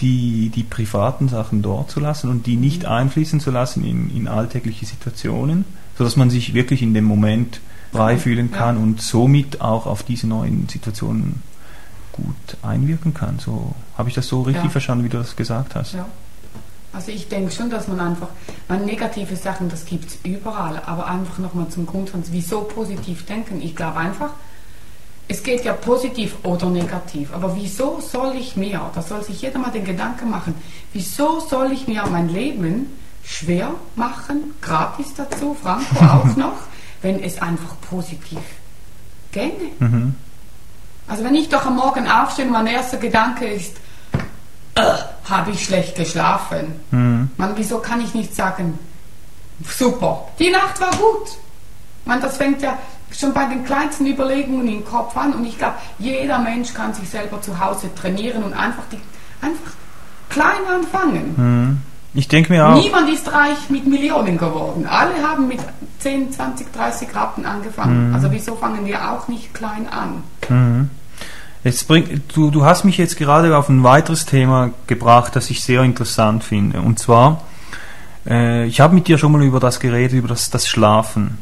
die, 0.00 0.50
die 0.54 0.62
privaten 0.62 1.28
Sachen 1.28 1.62
dort 1.62 1.90
zu 1.90 2.00
lassen 2.00 2.30
und 2.30 2.46
die 2.46 2.56
nicht 2.56 2.86
einfließen 2.86 3.40
zu 3.40 3.50
lassen 3.50 3.84
in, 3.84 4.14
in 4.14 4.28
alltägliche 4.28 4.86
Situationen, 4.86 5.64
sodass 5.96 6.16
man 6.16 6.30
sich 6.30 6.54
wirklich 6.54 6.82
in 6.82 6.94
dem 6.94 7.04
Moment 7.04 7.60
frei 7.92 8.16
fühlen 8.16 8.52
kann 8.52 8.76
ja. 8.76 8.82
und 8.82 9.00
somit 9.00 9.60
auch 9.60 9.86
auf 9.86 10.02
diese 10.02 10.26
neuen 10.26 10.68
Situationen 10.68 11.42
gut 12.12 12.56
einwirken 12.62 13.14
kann. 13.14 13.38
So 13.38 13.74
habe 13.96 14.08
ich 14.08 14.14
das 14.14 14.28
so 14.28 14.42
richtig 14.42 14.64
ja. 14.64 14.70
verstanden, 14.70 15.04
wie 15.04 15.08
du 15.08 15.18
das 15.18 15.36
gesagt 15.36 15.74
hast. 15.74 15.94
Ja. 15.94 16.06
Also 16.98 17.12
ich 17.12 17.28
denke 17.28 17.52
schon, 17.52 17.70
dass 17.70 17.86
man 17.86 18.00
einfach, 18.00 18.26
man 18.66 18.84
negative 18.84 19.36
Sachen, 19.36 19.68
das 19.68 19.84
gibt 19.84 20.06
es 20.06 20.18
überall, 20.24 20.82
aber 20.84 21.06
einfach 21.06 21.38
nochmal 21.38 21.68
zum 21.68 21.86
Grundsatz, 21.86 22.26
wieso 22.32 22.62
positiv 22.62 23.24
denken? 23.24 23.62
Ich 23.62 23.76
glaube 23.76 23.98
einfach, 23.98 24.30
es 25.28 25.44
geht 25.44 25.64
ja 25.64 25.74
positiv 25.74 26.34
oder 26.42 26.68
negativ, 26.68 27.32
aber 27.32 27.54
wieso 27.54 28.00
soll 28.00 28.34
ich 28.34 28.56
mir, 28.56 28.80
da 28.92 29.00
soll 29.00 29.22
sich 29.22 29.40
jeder 29.40 29.60
mal 29.60 29.70
den 29.70 29.84
Gedanken 29.84 30.28
machen, 30.28 30.56
wieso 30.92 31.38
soll 31.38 31.70
ich 31.70 31.86
mir 31.86 32.04
mein 32.10 32.30
Leben 32.30 32.86
schwer 33.22 33.70
machen, 33.94 34.54
gratis 34.60 35.14
dazu, 35.16 35.54
Franco 35.54 36.04
auch 36.04 36.34
noch, 36.34 36.62
wenn 37.00 37.22
es 37.22 37.40
einfach 37.40 37.80
positiv 37.88 38.40
ginge? 39.30 39.70
Mhm. 39.78 40.16
Also 41.06 41.22
wenn 41.22 41.36
ich 41.36 41.48
doch 41.48 41.64
am 41.64 41.76
Morgen 41.76 42.08
aufstehe 42.08 42.46
und 42.46 42.50
mein 42.50 42.66
erster 42.66 42.96
Gedanke 42.96 43.46
ist, 43.46 43.76
äh, 44.74 44.82
habe 45.28 45.50
ich 45.50 45.64
schlecht 45.64 45.96
geschlafen. 45.96 46.80
Mhm. 46.90 47.30
Man, 47.36 47.52
wieso 47.56 47.78
kann 47.78 48.00
ich 48.00 48.14
nicht 48.14 48.34
sagen, 48.34 48.78
super, 49.68 50.28
die 50.38 50.50
Nacht 50.50 50.80
war 50.80 50.90
gut. 50.90 51.36
Man, 52.04 52.20
das 52.20 52.36
fängt 52.36 52.62
ja 52.62 52.78
schon 53.10 53.32
bei 53.32 53.46
den 53.46 53.64
kleinsten 53.64 54.06
Überlegungen 54.06 54.68
im 54.68 54.84
Kopf 54.84 55.16
an 55.16 55.32
und 55.32 55.44
ich 55.44 55.58
glaube, 55.58 55.74
jeder 55.98 56.38
Mensch 56.38 56.74
kann 56.74 56.94
sich 56.94 57.08
selber 57.08 57.40
zu 57.40 57.58
Hause 57.58 57.90
trainieren 57.94 58.42
und 58.42 58.52
einfach, 58.52 58.84
die, 58.92 58.98
einfach 59.44 59.72
klein 60.28 60.66
anfangen. 60.70 61.34
Mhm. 61.36 61.78
Ich 62.14 62.28
denke 62.28 62.52
mir 62.52 62.66
auch. 62.66 62.74
Niemand 62.74 63.10
ist 63.10 63.30
reich 63.30 63.68
mit 63.68 63.86
Millionen 63.86 64.38
geworden. 64.38 64.86
Alle 64.86 65.22
haben 65.22 65.46
mit 65.46 65.60
10, 66.00 66.32
20, 66.32 66.72
30 66.72 67.14
Rappen 67.14 67.44
angefangen. 67.44 68.08
Mhm. 68.08 68.14
Also 68.14 68.32
wieso 68.32 68.56
fangen 68.56 68.84
wir 68.86 69.10
auch 69.10 69.28
nicht 69.28 69.52
klein 69.54 69.86
an? 69.88 70.24
Mhm. 70.48 70.90
Jetzt 71.64 71.88
bring, 71.88 72.22
du, 72.34 72.50
du 72.50 72.64
hast 72.64 72.84
mich 72.84 72.98
jetzt 72.98 73.16
gerade 73.16 73.56
auf 73.56 73.68
ein 73.68 73.82
weiteres 73.82 74.26
Thema 74.26 74.70
gebracht, 74.86 75.34
das 75.34 75.50
ich 75.50 75.62
sehr 75.62 75.82
interessant 75.82 76.44
finde. 76.44 76.80
Und 76.80 76.98
zwar, 76.98 77.44
äh, 78.26 78.66
ich 78.66 78.80
habe 78.80 78.94
mit 78.94 79.08
dir 79.08 79.18
schon 79.18 79.32
mal 79.32 79.42
über 79.42 79.60
das 79.60 79.80
geredet, 79.80 80.12
über 80.12 80.28
das, 80.28 80.50
das 80.50 80.68
Schlafen. 80.68 81.38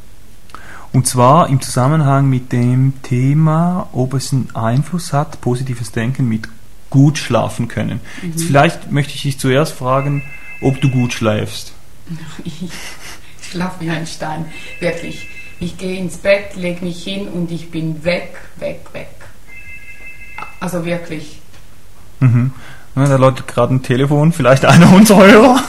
Und 0.92 1.06
zwar 1.06 1.49
im 1.50 1.61
Zusammenhang 1.61 2.28
mit 2.28 2.52
dem 2.52 2.94
Thema, 3.02 3.88
ob 3.92 4.14
es 4.14 4.32
einen 4.32 4.49
Einfluss 4.54 5.12
hat, 5.12 5.40
positives 5.42 5.92
Denken 5.92 6.28
mit 6.28 6.49
gut 6.88 7.18
schlafen 7.18 7.68
können. 7.68 8.00
Mhm. 8.23 8.30
Jetzt 8.30 8.44
vielleicht 8.44 8.90
möchte 8.90 9.14
ich 9.14 9.23
dich 9.23 9.38
zuerst 9.38 9.73
fragen, 9.73 10.23
ob 10.62 10.80
du 10.80 10.90
gut 10.90 11.12
schläfst. 11.12 11.73
Ich 12.44 13.52
schlafe 13.52 13.85
wie 13.85 13.90
ein 13.90 14.06
Stein, 14.06 14.46
wirklich. 14.80 15.28
Ich 15.61 15.78
gehe 15.78 15.99
ins 15.99 16.16
Bett, 16.16 16.56
lege 16.56 16.85
mich 16.85 17.04
hin 17.04 17.28
und 17.28 17.50
ich 17.52 17.70
bin 17.70 18.02
weg, 18.02 18.37
weg, 18.56 18.80
weg. 18.92 19.15
Also 20.60 20.84
wirklich. 20.84 21.40
Mhm. 22.20 22.52
Ja, 22.94 23.06
da 23.06 23.16
läutet 23.16 23.46
gerade 23.46 23.75
ein 23.75 23.82
Telefon, 23.82 24.32
vielleicht 24.32 24.64
einer 24.64 24.92
unserer 24.94 25.26
Hörer. 25.26 25.60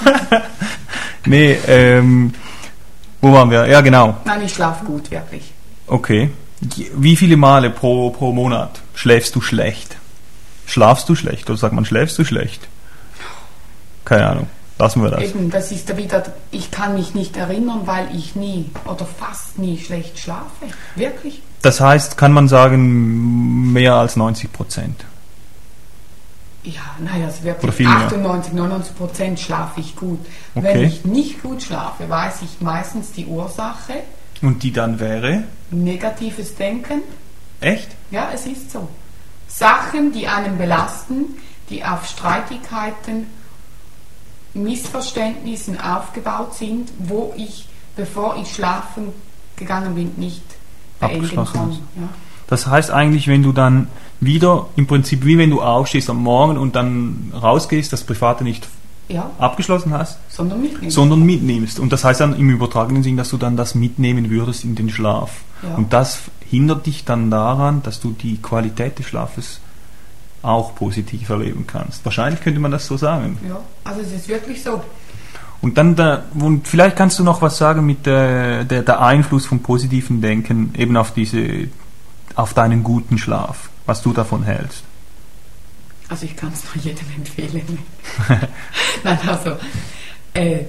nee, 1.25 1.57
ähm, 1.67 2.33
wo 3.21 3.33
waren 3.33 3.51
wir? 3.51 3.65
Ja, 3.67 3.81
genau. 3.81 4.17
Nein, 4.25 4.43
ich 4.45 4.53
schlafe 4.53 4.85
gut, 4.85 5.11
wirklich. 5.11 5.51
Okay. 5.87 6.29
Wie 6.95 7.15
viele 7.15 7.37
Male 7.37 7.69
pro, 7.69 8.09
pro 8.09 8.31
Monat 8.31 8.81
schläfst 8.95 9.35
du 9.35 9.41
schlecht? 9.41 9.97
Schlafst 10.65 11.07
du 11.09 11.15
schlecht? 11.15 11.49
Oder 11.49 11.57
sagt 11.57 11.73
man, 11.73 11.85
schläfst 11.85 12.17
du 12.17 12.23
schlecht? 12.23 12.67
Keine 14.05 14.27
Ahnung. 14.27 14.47
Lassen 14.79 15.01
wir 15.01 15.09
das. 15.09 15.23
Eben, 15.23 15.49
das 15.49 15.71
ist 15.71 15.95
wieder, 15.97 16.23
ich 16.51 16.69
kann 16.69 16.93
mich 16.93 17.15
nicht 17.15 17.35
erinnern, 17.35 17.81
weil 17.85 18.15
ich 18.15 18.35
nie 18.35 18.69
oder 18.85 19.05
fast 19.05 19.57
nie 19.57 19.79
schlecht 19.79 20.19
schlafe. 20.19 20.67
Wirklich. 20.95 21.41
Das 21.63 21.81
heißt, 21.81 22.17
kann 22.17 22.31
man 22.31 22.47
sagen, 22.47 23.73
mehr 23.73 23.95
als 23.95 24.15
90 24.15 24.53
Prozent? 24.53 25.05
Ja, 26.63 26.81
naja, 26.99 27.27
es 27.27 27.43
wirklich 27.43 27.87
98, 27.87 28.53
99 28.53 28.95
Prozent 28.95 29.39
schlafe 29.39 29.79
ich 29.79 29.95
gut. 29.95 30.19
Okay. 30.53 30.67
Wenn 30.67 30.83
ich 30.83 31.05
nicht 31.05 31.41
gut 31.41 31.63
schlafe, 31.63 32.09
weiß 32.09 32.41
ich 32.43 32.61
meistens 32.61 33.13
die 33.13 33.25
Ursache. 33.25 33.93
Und 34.41 34.61
die 34.63 34.71
dann 34.71 34.99
wäre? 34.99 35.43
Negatives 35.71 36.55
Denken. 36.55 37.01
Echt? 37.61 37.87
Ja, 38.11 38.29
es 38.33 38.45
ist 38.45 38.71
so. 38.71 38.87
Sachen, 39.47 40.11
die 40.11 40.27
einen 40.27 40.57
belasten, 40.57 41.37
die 41.69 41.83
auf 41.83 42.05
Streitigkeiten, 42.05 43.27
Missverständnissen 44.57 45.79
aufgebaut 45.79 46.55
sind, 46.55 46.91
wo 46.99 47.33
ich, 47.37 47.67
bevor 47.95 48.37
ich 48.37 48.53
schlafen 48.53 49.09
gegangen 49.55 49.95
bin, 49.95 50.13
nicht 50.17 50.43
abgeschlossen 50.99 51.79
Ja. 51.95 52.09
Das 52.47 52.67
heißt 52.67 52.91
eigentlich, 52.91 53.27
wenn 53.27 53.43
du 53.43 53.51
dann 53.51 53.87
wieder, 54.19 54.67
im 54.75 54.87
Prinzip 54.87 55.25
wie 55.25 55.37
wenn 55.37 55.49
du 55.49 55.61
aufstehst 55.61 56.09
am 56.09 56.23
Morgen 56.23 56.57
und 56.57 56.75
dann 56.75 57.31
rausgehst, 57.33 57.91
das 57.91 58.03
Private 58.03 58.43
nicht 58.43 58.67
ja. 59.09 59.29
abgeschlossen 59.37 59.93
hast, 59.93 60.17
sondern 60.29 60.61
mitnimmst. 60.61 60.95
sondern 60.95 61.23
mitnimmst. 61.23 61.79
Und 61.79 61.91
das 61.91 62.03
heißt 62.03 62.21
dann 62.21 62.35
im 62.35 62.49
übertragenen 62.49 63.03
Sinn, 63.03 63.17
dass 63.17 63.29
du 63.29 63.37
dann 63.37 63.57
das 63.57 63.75
mitnehmen 63.75 64.29
würdest 64.29 64.63
in 64.63 64.75
den 64.75 64.89
Schlaf. 64.89 65.41
Ja. 65.61 65.75
Und 65.75 65.93
das 65.93 66.19
hindert 66.49 66.85
dich 66.85 67.05
dann 67.05 67.29
daran, 67.29 67.83
dass 67.83 67.99
du 67.99 68.11
die 68.11 68.37
Qualität 68.37 68.99
des 68.99 69.07
Schlafes 69.07 69.59
auch 70.47 70.75
positiv 70.75 71.29
erleben 71.29 71.65
kannst. 71.67 72.03
Wahrscheinlich 72.05 72.41
könnte 72.41 72.59
man 72.59 72.71
das 72.71 72.87
so 72.87 72.97
sagen. 72.97 73.37
Ja, 73.47 73.59
also 73.83 74.01
es 74.01 74.11
ist 74.13 74.27
wirklich 74.27 74.63
so. 74.63 74.81
Und 75.61 75.77
dann 75.77 75.95
da, 75.95 76.23
und 76.39 76.67
vielleicht 76.67 76.95
kannst 76.95 77.17
du 77.19 77.23
noch 77.23 77.41
was 77.41 77.57
sagen 77.57 77.85
mit 77.85 78.05
der, 78.05 78.63
der, 78.63 78.83
der 78.83 79.01
Einfluss 79.01 79.45
vom 79.45 79.59
positiven 79.59 80.21
Denken 80.21 80.73
eben 80.77 80.95
auf 80.97 81.13
diese, 81.13 81.67
auf 82.35 82.53
deinen 82.53 82.83
guten 82.83 83.17
Schlaf, 83.17 83.69
was 83.85 84.01
du 84.01 84.13
davon 84.13 84.43
hältst. 84.43 84.83
Also 86.09 86.25
ich 86.25 86.35
kann 86.35 86.51
es 86.53 86.63
nur 86.63 86.83
jedem 86.83 87.07
empfehlen. 87.17 87.79
Nein, 89.03 89.19
also 89.27 89.57
äh, 90.33 90.59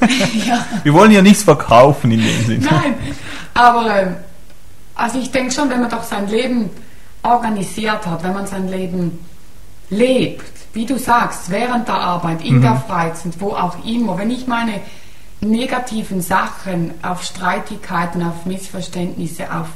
ja. 0.46 0.66
Wir 0.82 0.94
wollen 0.94 1.10
ja 1.10 1.22
nichts 1.22 1.42
verkaufen 1.42 2.10
in 2.10 2.20
dem 2.20 2.44
Sinne. 2.44 2.66
Nein, 2.70 2.94
aber 3.54 4.02
äh, 4.02 4.06
also 4.94 5.18
ich 5.18 5.30
denke 5.30 5.52
schon, 5.52 5.70
wenn 5.70 5.80
man 5.80 5.90
doch 5.90 6.04
sein 6.04 6.28
Leben 6.28 6.70
organisiert 7.22 8.06
hat, 8.06 8.22
wenn 8.22 8.34
man 8.34 8.46
sein 8.46 8.68
Leben 8.68 9.18
lebt, 9.90 10.52
wie 10.72 10.86
du 10.86 10.98
sagst, 10.98 11.50
während 11.50 11.88
der 11.88 11.96
Arbeit, 11.96 12.44
in 12.44 12.56
mhm. 12.56 12.62
der 12.62 12.76
Freizeit, 12.76 13.34
wo 13.40 13.50
auch 13.50 13.84
immer, 13.84 14.16
wenn 14.18 14.30
ich 14.30 14.46
meine 14.46 14.80
negativen 15.40 16.20
Sachen 16.20 16.92
auf 17.02 17.24
Streitigkeiten, 17.24 18.22
auf 18.22 18.46
Missverständnisse, 18.46 19.52
auf, 19.52 19.68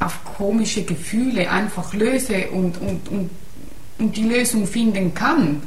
auf 0.00 0.18
komische 0.36 0.84
Gefühle 0.84 1.50
einfach 1.50 1.92
löse 1.92 2.48
und, 2.48 2.80
und, 2.80 3.08
und, 3.08 3.30
und 3.98 4.16
die 4.16 4.24
Lösung 4.24 4.66
finden 4.66 5.14
kann, 5.14 5.62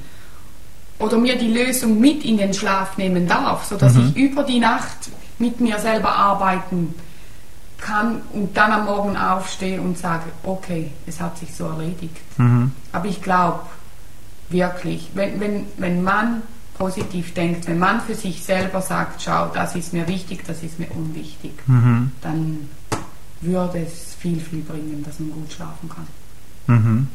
oder 0.98 1.18
mir 1.18 1.38
die 1.38 1.48
Lösung 1.48 1.98
mit 2.02 2.26
in 2.26 2.38
den 2.38 2.54
Schlaf 2.54 2.98
nehmen 2.98 3.26
darf, 3.26 3.64
sodass 3.64 3.94
mhm. 3.94 4.12
ich 4.14 4.18
über 4.18 4.44
die 4.44 4.60
Nacht 4.60 5.10
mit 5.38 5.62
mir 5.62 5.80
selber 5.80 6.14
arbeiten 6.14 6.94
kann 6.94 7.09
und 8.34 8.56
dann 8.56 8.72
am 8.72 8.86
Morgen 8.86 9.18
aufstehe 9.18 9.82
und 9.82 9.98
sage, 9.98 10.26
okay, 10.44 10.92
es 11.08 11.20
hat 11.20 11.38
sich 11.38 11.54
so 11.56 11.66
erledigt. 11.66 12.16
Mhm. 12.38 12.72
Aber 12.92 13.08
ich 13.08 13.22
glaube, 13.22 13.62
wirklich, 14.50 15.10
wenn, 15.14 15.40
wenn, 15.40 15.66
wenn 15.78 16.04
man 16.04 16.42
positiv 16.78 17.34
denkt, 17.34 17.68
wenn 17.68 17.80
man 17.80 18.02
für 18.02 18.16
sich 18.16 18.44
selber 18.44 18.82
sagt, 18.82 19.22
schau, 19.22 19.50
das 19.54 19.76
ist 19.76 19.94
mir 19.94 20.08
wichtig, 20.08 20.44
das 20.46 20.64
ist 20.64 20.80
mir 20.80 20.90
unwichtig, 20.92 21.52
mhm. 21.68 22.12
dann 22.22 22.70
würde 23.42 23.80
es 23.80 24.16
viel, 24.16 24.40
viel 24.40 24.62
bringen, 24.62 25.04
dass 25.06 25.20
man 25.20 25.32
gut 25.32 25.52
schlafen 25.52 25.90
kann. 25.90 26.08
Mhm. 26.68 27.08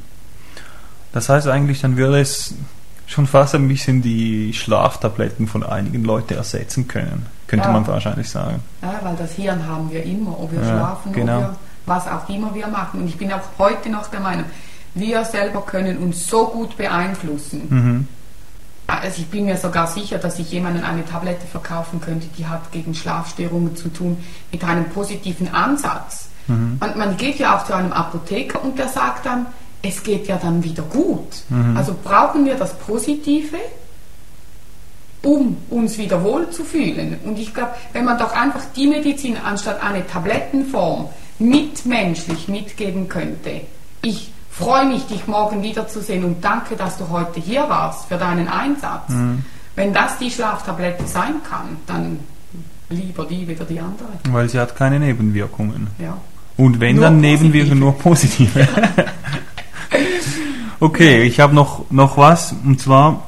Das 1.12 1.29
heißt 1.29 1.46
eigentlich, 1.46 1.81
dann 1.81 1.96
würde 1.96 2.20
es 2.20 2.55
schon 3.07 3.27
fast 3.27 3.55
ein 3.55 3.68
bisschen 3.68 4.03
die 4.03 4.53
Schlaftabletten 4.53 5.46
von 5.46 5.62
einigen 5.62 6.05
Leuten 6.05 6.35
ersetzen 6.35 6.88
können, 6.88 7.27
könnte 7.55 7.69
ja. 7.69 7.73
man 7.73 7.87
wahrscheinlich 7.87 8.29
sagen. 8.29 8.61
Ja, 8.83 9.01
weil 9.03 9.17
das 9.17 9.33
Hirn 9.33 9.67
haben 9.67 9.90
wir 9.90 10.03
immer, 10.05 10.38
ob 10.38 10.53
wir 10.53 10.61
ja, 10.61 10.67
schlafen 10.67 11.12
genau. 11.12 11.38
oder 11.38 11.57
was 11.87 12.09
auch 12.09 12.29
immer 12.29 12.55
wir 12.55 12.67
machen. 12.67 13.01
Und 13.01 13.09
ich 13.09 13.17
bin 13.17 13.33
auch 13.33 13.43
heute 13.59 13.90
noch 13.90 14.09
der 14.09 14.21
Meinung, 14.21 14.45
wir 14.95 15.25
selber 15.25 15.62
können 15.62 15.99
uns 15.99 16.27
so 16.27 16.47
gut 16.47 16.77
beeinflussen. 16.77 17.62
Mhm. 17.69 18.09
Also 18.87 19.23
ich 19.23 19.29
bin 19.29 19.47
mir 19.47 19.57
sogar 19.57 19.87
sicher, 19.87 20.19
dass 20.19 20.38
ich 20.38 20.51
jemandem 20.51 20.85
eine 20.85 21.05
Tablette 21.05 21.47
verkaufen 21.47 22.01
könnte, 22.01 22.27
die 22.37 22.47
hat 22.47 22.71
gegen 22.71 22.95
Schlafstörungen 22.95 23.77
zu 23.77 23.88
tun, 23.88 24.19
mit 24.53 24.62
einem 24.62 24.88
positiven 24.90 25.53
Ansatz. 25.53 26.29
Mhm. 26.47 26.77
Man, 26.81 26.99
man, 26.99 27.17
geht 27.17 27.38
ja 27.38 27.57
auch 27.57 27.64
zu 27.64 27.75
einem 27.75 27.93
Apotheker 27.93 28.62
und 28.62 28.79
der 28.79 28.88
sagt 28.88 29.27
dann, 29.27 29.47
es 29.83 30.03
geht 30.03 30.27
ja 30.29 30.37
dann 30.37 30.62
wieder 30.62 30.83
gut. 30.83 31.45
Mhm. 31.49 31.77
Also 31.77 31.95
brauchen 32.03 32.45
wir 32.45 32.57
das 32.57 32.75
Positive 32.75 33.57
um 35.24 35.56
uns 35.70 35.98
wieder 35.98 36.22
wohl 36.22 36.50
zu 36.50 36.64
fühlen. 36.64 37.16
Und 37.24 37.38
ich 37.38 37.54
glaube, 37.54 37.70
wenn 37.92 38.04
man 38.04 38.18
doch 38.18 38.32
einfach 38.32 38.60
die 38.76 38.87
Medizin 38.87 39.37
anstatt 39.42 39.82
eine 39.82 40.06
Tablettenform 40.06 41.08
mitmenschlich 41.38 42.48
mitgeben 42.48 43.08
könnte, 43.08 43.62
ich 44.02 44.32
freue 44.50 44.87
mich, 44.87 45.06
dich 45.06 45.26
morgen 45.26 45.62
wiederzusehen 45.62 46.24
und 46.24 46.44
danke, 46.44 46.76
dass 46.76 46.98
du 46.98 47.08
heute 47.08 47.40
hier 47.40 47.68
warst 47.68 48.06
für 48.06 48.16
deinen 48.16 48.48
Einsatz. 48.48 49.08
Mhm. 49.08 49.44
Wenn 49.74 49.92
das 49.92 50.18
die 50.18 50.30
Schlaftablette 50.30 51.06
sein 51.06 51.37
kann, 51.48 51.78
dann 51.87 52.20
lieber 52.90 53.24
die 53.24 53.48
wieder 53.48 53.64
die 53.64 53.80
andere. 53.80 54.08
Weil 54.30 54.48
sie 54.48 54.60
hat 54.60 54.76
keine 54.76 55.00
Nebenwirkungen. 55.00 55.88
Ja. 55.98 56.16
Und 56.56 56.78
wenn 56.78 56.96
nur 56.96 57.06
dann 57.06 57.20
Nebenwirkungen 57.20 57.80
nur 57.80 57.98
positive. 57.98 58.68
okay, 60.80 61.22
ich 61.22 61.40
habe 61.40 61.54
noch, 61.54 61.90
noch 61.90 62.16
was 62.16 62.54
und 62.64 62.80
zwar, 62.80 63.22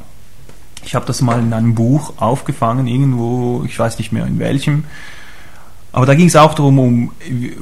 ich 0.87 0.94
habe 0.94 1.05
das 1.05 1.20
mal 1.20 1.40
in 1.40 1.53
einem 1.53 1.75
Buch 1.75 2.14
aufgefangen, 2.18 2.87
irgendwo, 2.87 3.64
ich 3.66 3.79
weiß 3.79 3.99
nicht 3.99 4.12
mehr 4.12 4.25
in 4.25 4.38
welchem. 4.38 4.85
Aber 5.92 6.07
da 6.07 6.14
ging 6.14 6.29
es 6.29 6.37
auch 6.37 6.55
darum, 6.55 6.79
um 6.79 7.12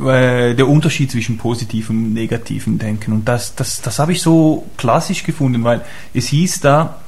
äh, 0.06 0.54
der 0.54 0.68
Unterschied 0.68 1.10
zwischen 1.10 1.38
positivem 1.38 2.04
und 2.04 2.12
negativem 2.12 2.78
Denken. 2.78 3.12
Und 3.12 3.26
das, 3.26 3.54
das, 3.54 3.80
das 3.80 3.98
habe 3.98 4.12
ich 4.12 4.20
so 4.20 4.66
klassisch 4.76 5.24
gefunden, 5.24 5.64
weil 5.64 5.82
es 6.12 6.26
hieß 6.28 6.60
da, 6.60 7.00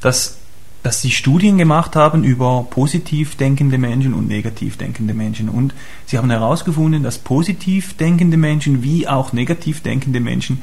dass 0.00 0.36
dass 0.82 1.02
sie 1.02 1.10
Studien 1.10 1.58
gemacht 1.58 1.94
haben 1.94 2.24
über 2.24 2.66
positiv 2.70 3.36
denkende 3.36 3.76
Menschen 3.76 4.14
und 4.14 4.28
negativ 4.28 4.78
denkende 4.78 5.12
Menschen. 5.12 5.50
Und 5.50 5.74
sie 6.06 6.16
haben 6.16 6.30
herausgefunden, 6.30 7.02
dass 7.02 7.18
positiv 7.18 7.98
denkende 7.98 8.38
Menschen 8.38 8.82
wie 8.82 9.06
auch 9.06 9.34
negativ 9.34 9.82
denkende 9.82 10.20
Menschen 10.20 10.62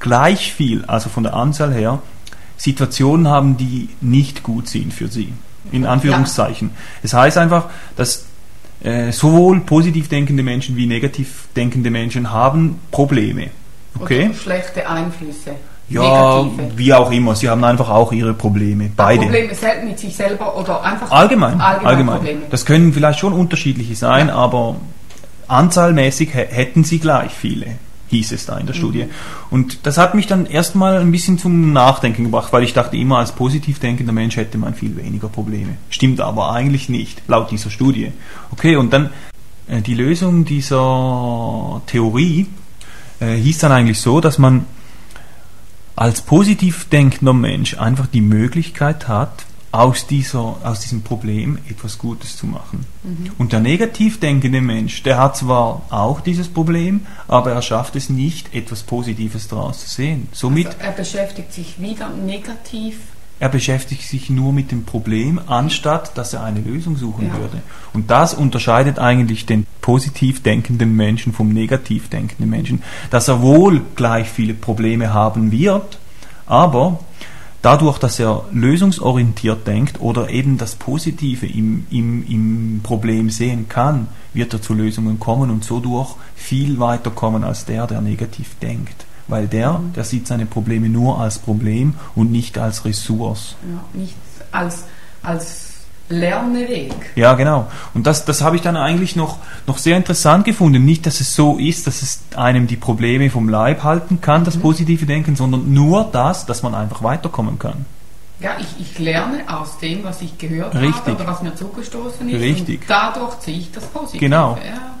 gleich 0.00 0.52
viel, 0.52 0.84
also 0.86 1.08
von 1.10 1.22
der 1.22 1.34
Anzahl 1.34 1.72
her, 1.72 2.02
Situationen 2.60 3.26
haben, 3.26 3.56
die 3.56 3.88
nicht 4.02 4.42
gut 4.42 4.68
sind 4.68 4.92
für 4.92 5.08
sie. 5.08 5.32
In 5.72 5.86
Anführungszeichen. 5.86 6.70
Es 7.02 7.12
ja. 7.12 7.18
das 7.18 7.24
heißt 7.24 7.38
einfach, 7.38 7.70
dass 7.96 8.26
äh, 8.82 9.12
sowohl 9.12 9.60
positiv 9.60 10.08
denkende 10.08 10.42
Menschen 10.42 10.76
wie 10.76 10.86
negativ 10.86 11.48
denkende 11.56 11.90
Menschen 11.90 12.30
haben 12.30 12.80
Probleme. 12.90 13.48
Okay? 13.98 14.26
Oder 14.26 14.34
schlechte 14.34 14.86
Einflüsse. 14.86 15.52
Ja, 15.88 16.42
Negative. 16.42 16.78
wie 16.78 16.92
auch 16.92 17.10
immer. 17.10 17.34
Sie 17.34 17.48
haben 17.48 17.64
einfach 17.64 17.88
auch 17.88 18.12
ihre 18.12 18.34
Probleme. 18.34 18.90
Beide. 18.94 19.22
Probleme 19.22 19.54
mit 19.84 19.98
sich 19.98 20.14
selber 20.14 20.54
oder 20.56 20.82
einfach 20.82 21.10
allgemein. 21.10 21.60
Allgemein. 21.60 22.08
allgemein. 22.08 22.42
Das 22.50 22.66
können 22.66 22.92
vielleicht 22.92 23.20
schon 23.20 23.32
unterschiedliche 23.32 23.94
sein, 23.94 24.28
ja. 24.28 24.34
aber 24.34 24.76
anzahlmäßig 25.48 26.34
hätten 26.34 26.84
sie 26.84 26.98
gleich 26.98 27.32
viele, 27.32 27.66
hieß 28.10 28.32
es 28.32 28.46
da 28.46 28.58
in 28.58 28.66
der. 28.66 28.74
Studie. 28.74 29.06
Und 29.50 29.86
das 29.86 29.98
hat 29.98 30.14
mich 30.14 30.26
dann 30.26 30.46
erstmal 30.46 30.98
ein 30.98 31.12
bisschen 31.12 31.38
zum 31.38 31.72
Nachdenken 31.72 32.24
gebracht, 32.24 32.52
weil 32.52 32.64
ich 32.64 32.72
dachte 32.72 32.96
immer, 32.96 33.18
als 33.18 33.32
positiv 33.32 33.78
denkender 33.78 34.12
Mensch 34.12 34.36
hätte 34.36 34.58
man 34.58 34.74
viel 34.74 34.96
weniger 34.96 35.28
Probleme. 35.28 35.76
Stimmt 35.90 36.20
aber 36.20 36.52
eigentlich 36.52 36.88
nicht, 36.88 37.22
laut 37.28 37.50
dieser 37.50 37.70
Studie. 37.70 38.12
Okay, 38.50 38.76
und 38.76 38.92
dann 38.92 39.10
äh, 39.68 39.80
die 39.80 39.94
Lösung 39.94 40.44
dieser 40.44 41.82
Theorie 41.86 42.46
äh, 43.20 43.34
hieß 43.34 43.58
dann 43.58 43.72
eigentlich 43.72 44.00
so, 44.00 44.20
dass 44.20 44.38
man 44.38 44.64
als 45.96 46.22
positiv 46.22 46.88
denkender 46.88 47.34
Mensch 47.34 47.76
einfach 47.78 48.06
die 48.06 48.22
Möglichkeit 48.22 49.06
hat, 49.08 49.44
aus, 49.72 50.06
dieser, 50.06 50.56
aus 50.64 50.80
diesem 50.80 51.02
Problem 51.02 51.58
etwas 51.68 51.98
Gutes 51.98 52.36
zu 52.36 52.46
machen. 52.46 52.86
Mhm. 53.04 53.30
Und 53.38 53.52
der 53.52 53.60
negativ 53.60 54.18
denkende 54.18 54.60
Mensch, 54.60 55.02
der 55.02 55.18
hat 55.18 55.36
zwar 55.36 55.82
auch 55.90 56.20
dieses 56.20 56.48
Problem, 56.48 57.06
aber 57.28 57.52
er 57.52 57.62
schafft 57.62 57.94
es 57.96 58.10
nicht, 58.10 58.54
etwas 58.54 58.82
Positives 58.82 59.48
daraus 59.48 59.80
zu 59.80 59.88
sehen. 59.88 60.28
Somit 60.32 60.66
also 60.66 60.78
er 60.80 60.92
beschäftigt 60.92 61.52
sich 61.52 61.80
wieder 61.80 62.08
negativ 62.08 62.96
er 63.40 63.48
beschäftigt 63.48 64.02
sich 64.02 64.28
nur 64.28 64.52
mit 64.52 64.70
dem 64.70 64.84
Problem, 64.84 65.40
anstatt 65.46 66.16
dass 66.18 66.34
er 66.34 66.44
eine 66.44 66.60
Lösung 66.60 66.96
suchen 66.96 67.28
ja. 67.28 67.38
würde. 67.38 67.62
Und 67.94 68.10
das 68.10 68.34
unterscheidet 68.34 68.98
eigentlich 68.98 69.46
den 69.46 69.66
positiv 69.80 70.42
denkenden 70.42 70.94
Menschen 70.94 71.32
vom 71.32 71.48
negativ 71.48 72.10
denkenden 72.10 72.50
Menschen, 72.50 72.82
dass 73.08 73.28
er 73.28 73.40
wohl 73.40 73.80
gleich 73.96 74.28
viele 74.28 74.52
Probleme 74.52 75.14
haben 75.14 75.52
wird, 75.52 75.98
aber 76.46 77.00
dadurch, 77.62 77.98
dass 77.98 78.18
er 78.18 78.44
lösungsorientiert 78.52 79.66
denkt 79.66 80.00
oder 80.00 80.30
eben 80.30 80.58
das 80.58 80.74
Positive 80.74 81.46
im, 81.46 81.86
im, 81.90 82.26
im 82.26 82.80
Problem 82.82 83.30
sehen 83.30 83.68
kann, 83.68 84.08
wird 84.32 84.52
er 84.52 84.62
zu 84.62 84.74
Lösungen 84.74 85.18
kommen 85.18 85.50
und 85.50 85.64
so 85.64 85.80
durch 85.80 86.14
viel 86.34 86.78
weiter 86.78 87.10
kommen 87.10 87.44
als 87.44 87.64
der, 87.64 87.86
der 87.86 88.00
negativ 88.00 88.56
denkt 88.60 89.06
weil 89.30 89.46
der, 89.46 89.80
der 89.94 90.04
sieht 90.04 90.26
seine 90.26 90.44
Probleme 90.44 90.88
nur 90.88 91.20
als 91.20 91.38
Problem 91.38 91.94
und 92.14 92.32
nicht 92.32 92.58
als 92.58 92.84
Ressource. 92.84 93.54
Ja, 93.62 94.00
nicht 94.00 94.14
als, 94.50 94.84
als 95.22 95.69
Lernweg. 96.10 96.92
Ja, 97.14 97.34
genau. 97.34 97.68
Und 97.94 98.06
das, 98.06 98.24
das 98.24 98.42
habe 98.42 98.56
ich 98.56 98.62
dann 98.62 98.76
eigentlich 98.76 99.16
noch, 99.16 99.38
noch 99.66 99.78
sehr 99.78 99.96
interessant 99.96 100.44
gefunden. 100.44 100.84
Nicht, 100.84 101.06
dass 101.06 101.20
es 101.20 101.34
so 101.34 101.56
ist, 101.56 101.86
dass 101.86 102.02
es 102.02 102.20
einem 102.36 102.66
die 102.66 102.76
Probleme 102.76 103.30
vom 103.30 103.48
Leib 103.48 103.82
halten 103.84 104.20
kann, 104.20 104.44
das 104.44 104.56
mhm. 104.56 104.62
positive 104.62 105.06
Denken, 105.06 105.36
sondern 105.36 105.72
nur 105.72 106.04
das, 106.12 106.46
dass 106.46 106.62
man 106.62 106.74
einfach 106.74 107.02
weiterkommen 107.02 107.58
kann. 107.58 107.86
Ja, 108.40 108.56
ich, 108.58 108.80
ich 108.80 108.98
lerne 108.98 109.42
aus 109.46 109.78
dem, 109.78 110.02
was 110.02 110.22
ich 110.22 110.36
gehört 110.38 110.74
Richtig. 110.74 110.94
habe 110.94 111.12
oder 111.12 111.26
was 111.26 111.42
mir 111.42 111.54
zugestoßen 111.54 112.28
ist. 112.28 112.40
Richtig. 112.40 112.80
Und 112.80 112.90
dadurch 112.90 113.38
ziehe 113.40 113.58
ich 113.58 113.70
das 113.70 113.84
Positive. 113.86 114.18
Genau. 114.18 114.58
Ja. 114.64 114.94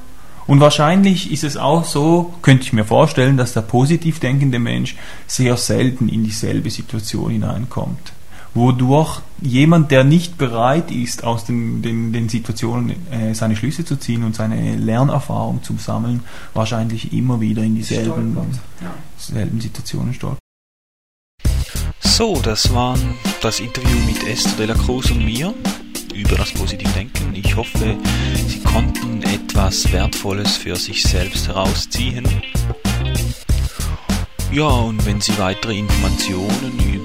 Und 0.46 0.60
wahrscheinlich 0.60 1.32
ist 1.32 1.44
es 1.44 1.56
auch 1.56 1.84
so, 1.84 2.34
könnte 2.42 2.64
ich 2.64 2.72
mir 2.72 2.84
vorstellen, 2.84 3.36
dass 3.36 3.52
der 3.52 3.62
positiv 3.62 4.20
denkende 4.20 4.58
Mensch 4.58 4.96
sehr 5.26 5.56
selten 5.56 6.08
in 6.08 6.24
dieselbe 6.24 6.70
Situation 6.70 7.30
hineinkommt. 7.30 8.12
Wodurch 8.54 9.20
jemand, 9.40 9.90
der 9.90 10.04
nicht 10.04 10.36
bereit 10.36 10.90
ist, 10.90 11.22
aus 11.24 11.44
den, 11.44 11.82
den, 11.82 12.12
den 12.12 12.28
Situationen 12.28 12.90
äh, 13.10 13.34
seine 13.34 13.54
Schlüsse 13.54 13.84
zu 13.84 13.96
ziehen 13.96 14.24
und 14.24 14.34
seine 14.34 14.76
Lernerfahrung 14.76 15.62
zu 15.62 15.76
sammeln, 15.76 16.24
wahrscheinlich 16.52 17.12
immer 17.12 17.40
wieder 17.40 17.62
in 17.62 17.76
dieselben 17.76 18.36
ja. 18.82 18.92
selben 19.16 19.60
Situationen 19.60 20.14
stolpert. 20.14 20.40
So, 22.00 22.40
das 22.42 22.74
war 22.74 22.98
das 23.40 23.60
Interview 23.60 23.96
mit 24.06 24.26
Esther 24.26 24.56
de 24.56 24.66
la 24.66 24.74
Cruz 24.74 25.10
und 25.10 25.24
mir 25.24 25.54
über 26.14 26.36
das 26.36 26.52
positive 26.52 26.90
Denken. 26.90 27.34
Ich 27.34 27.56
hoffe, 27.56 27.96
Sie 28.46 28.60
konnten 28.60 29.22
etwas 29.22 29.90
Wertvolles 29.92 30.56
für 30.56 30.76
sich 30.76 31.02
selbst 31.02 31.48
herausziehen. 31.48 32.26
Ja, 34.52 34.68
und 34.68 35.06
wenn 35.06 35.20
Sie 35.20 35.38
weitere 35.38 35.78
Informationen 35.78 36.78
über 36.92 36.99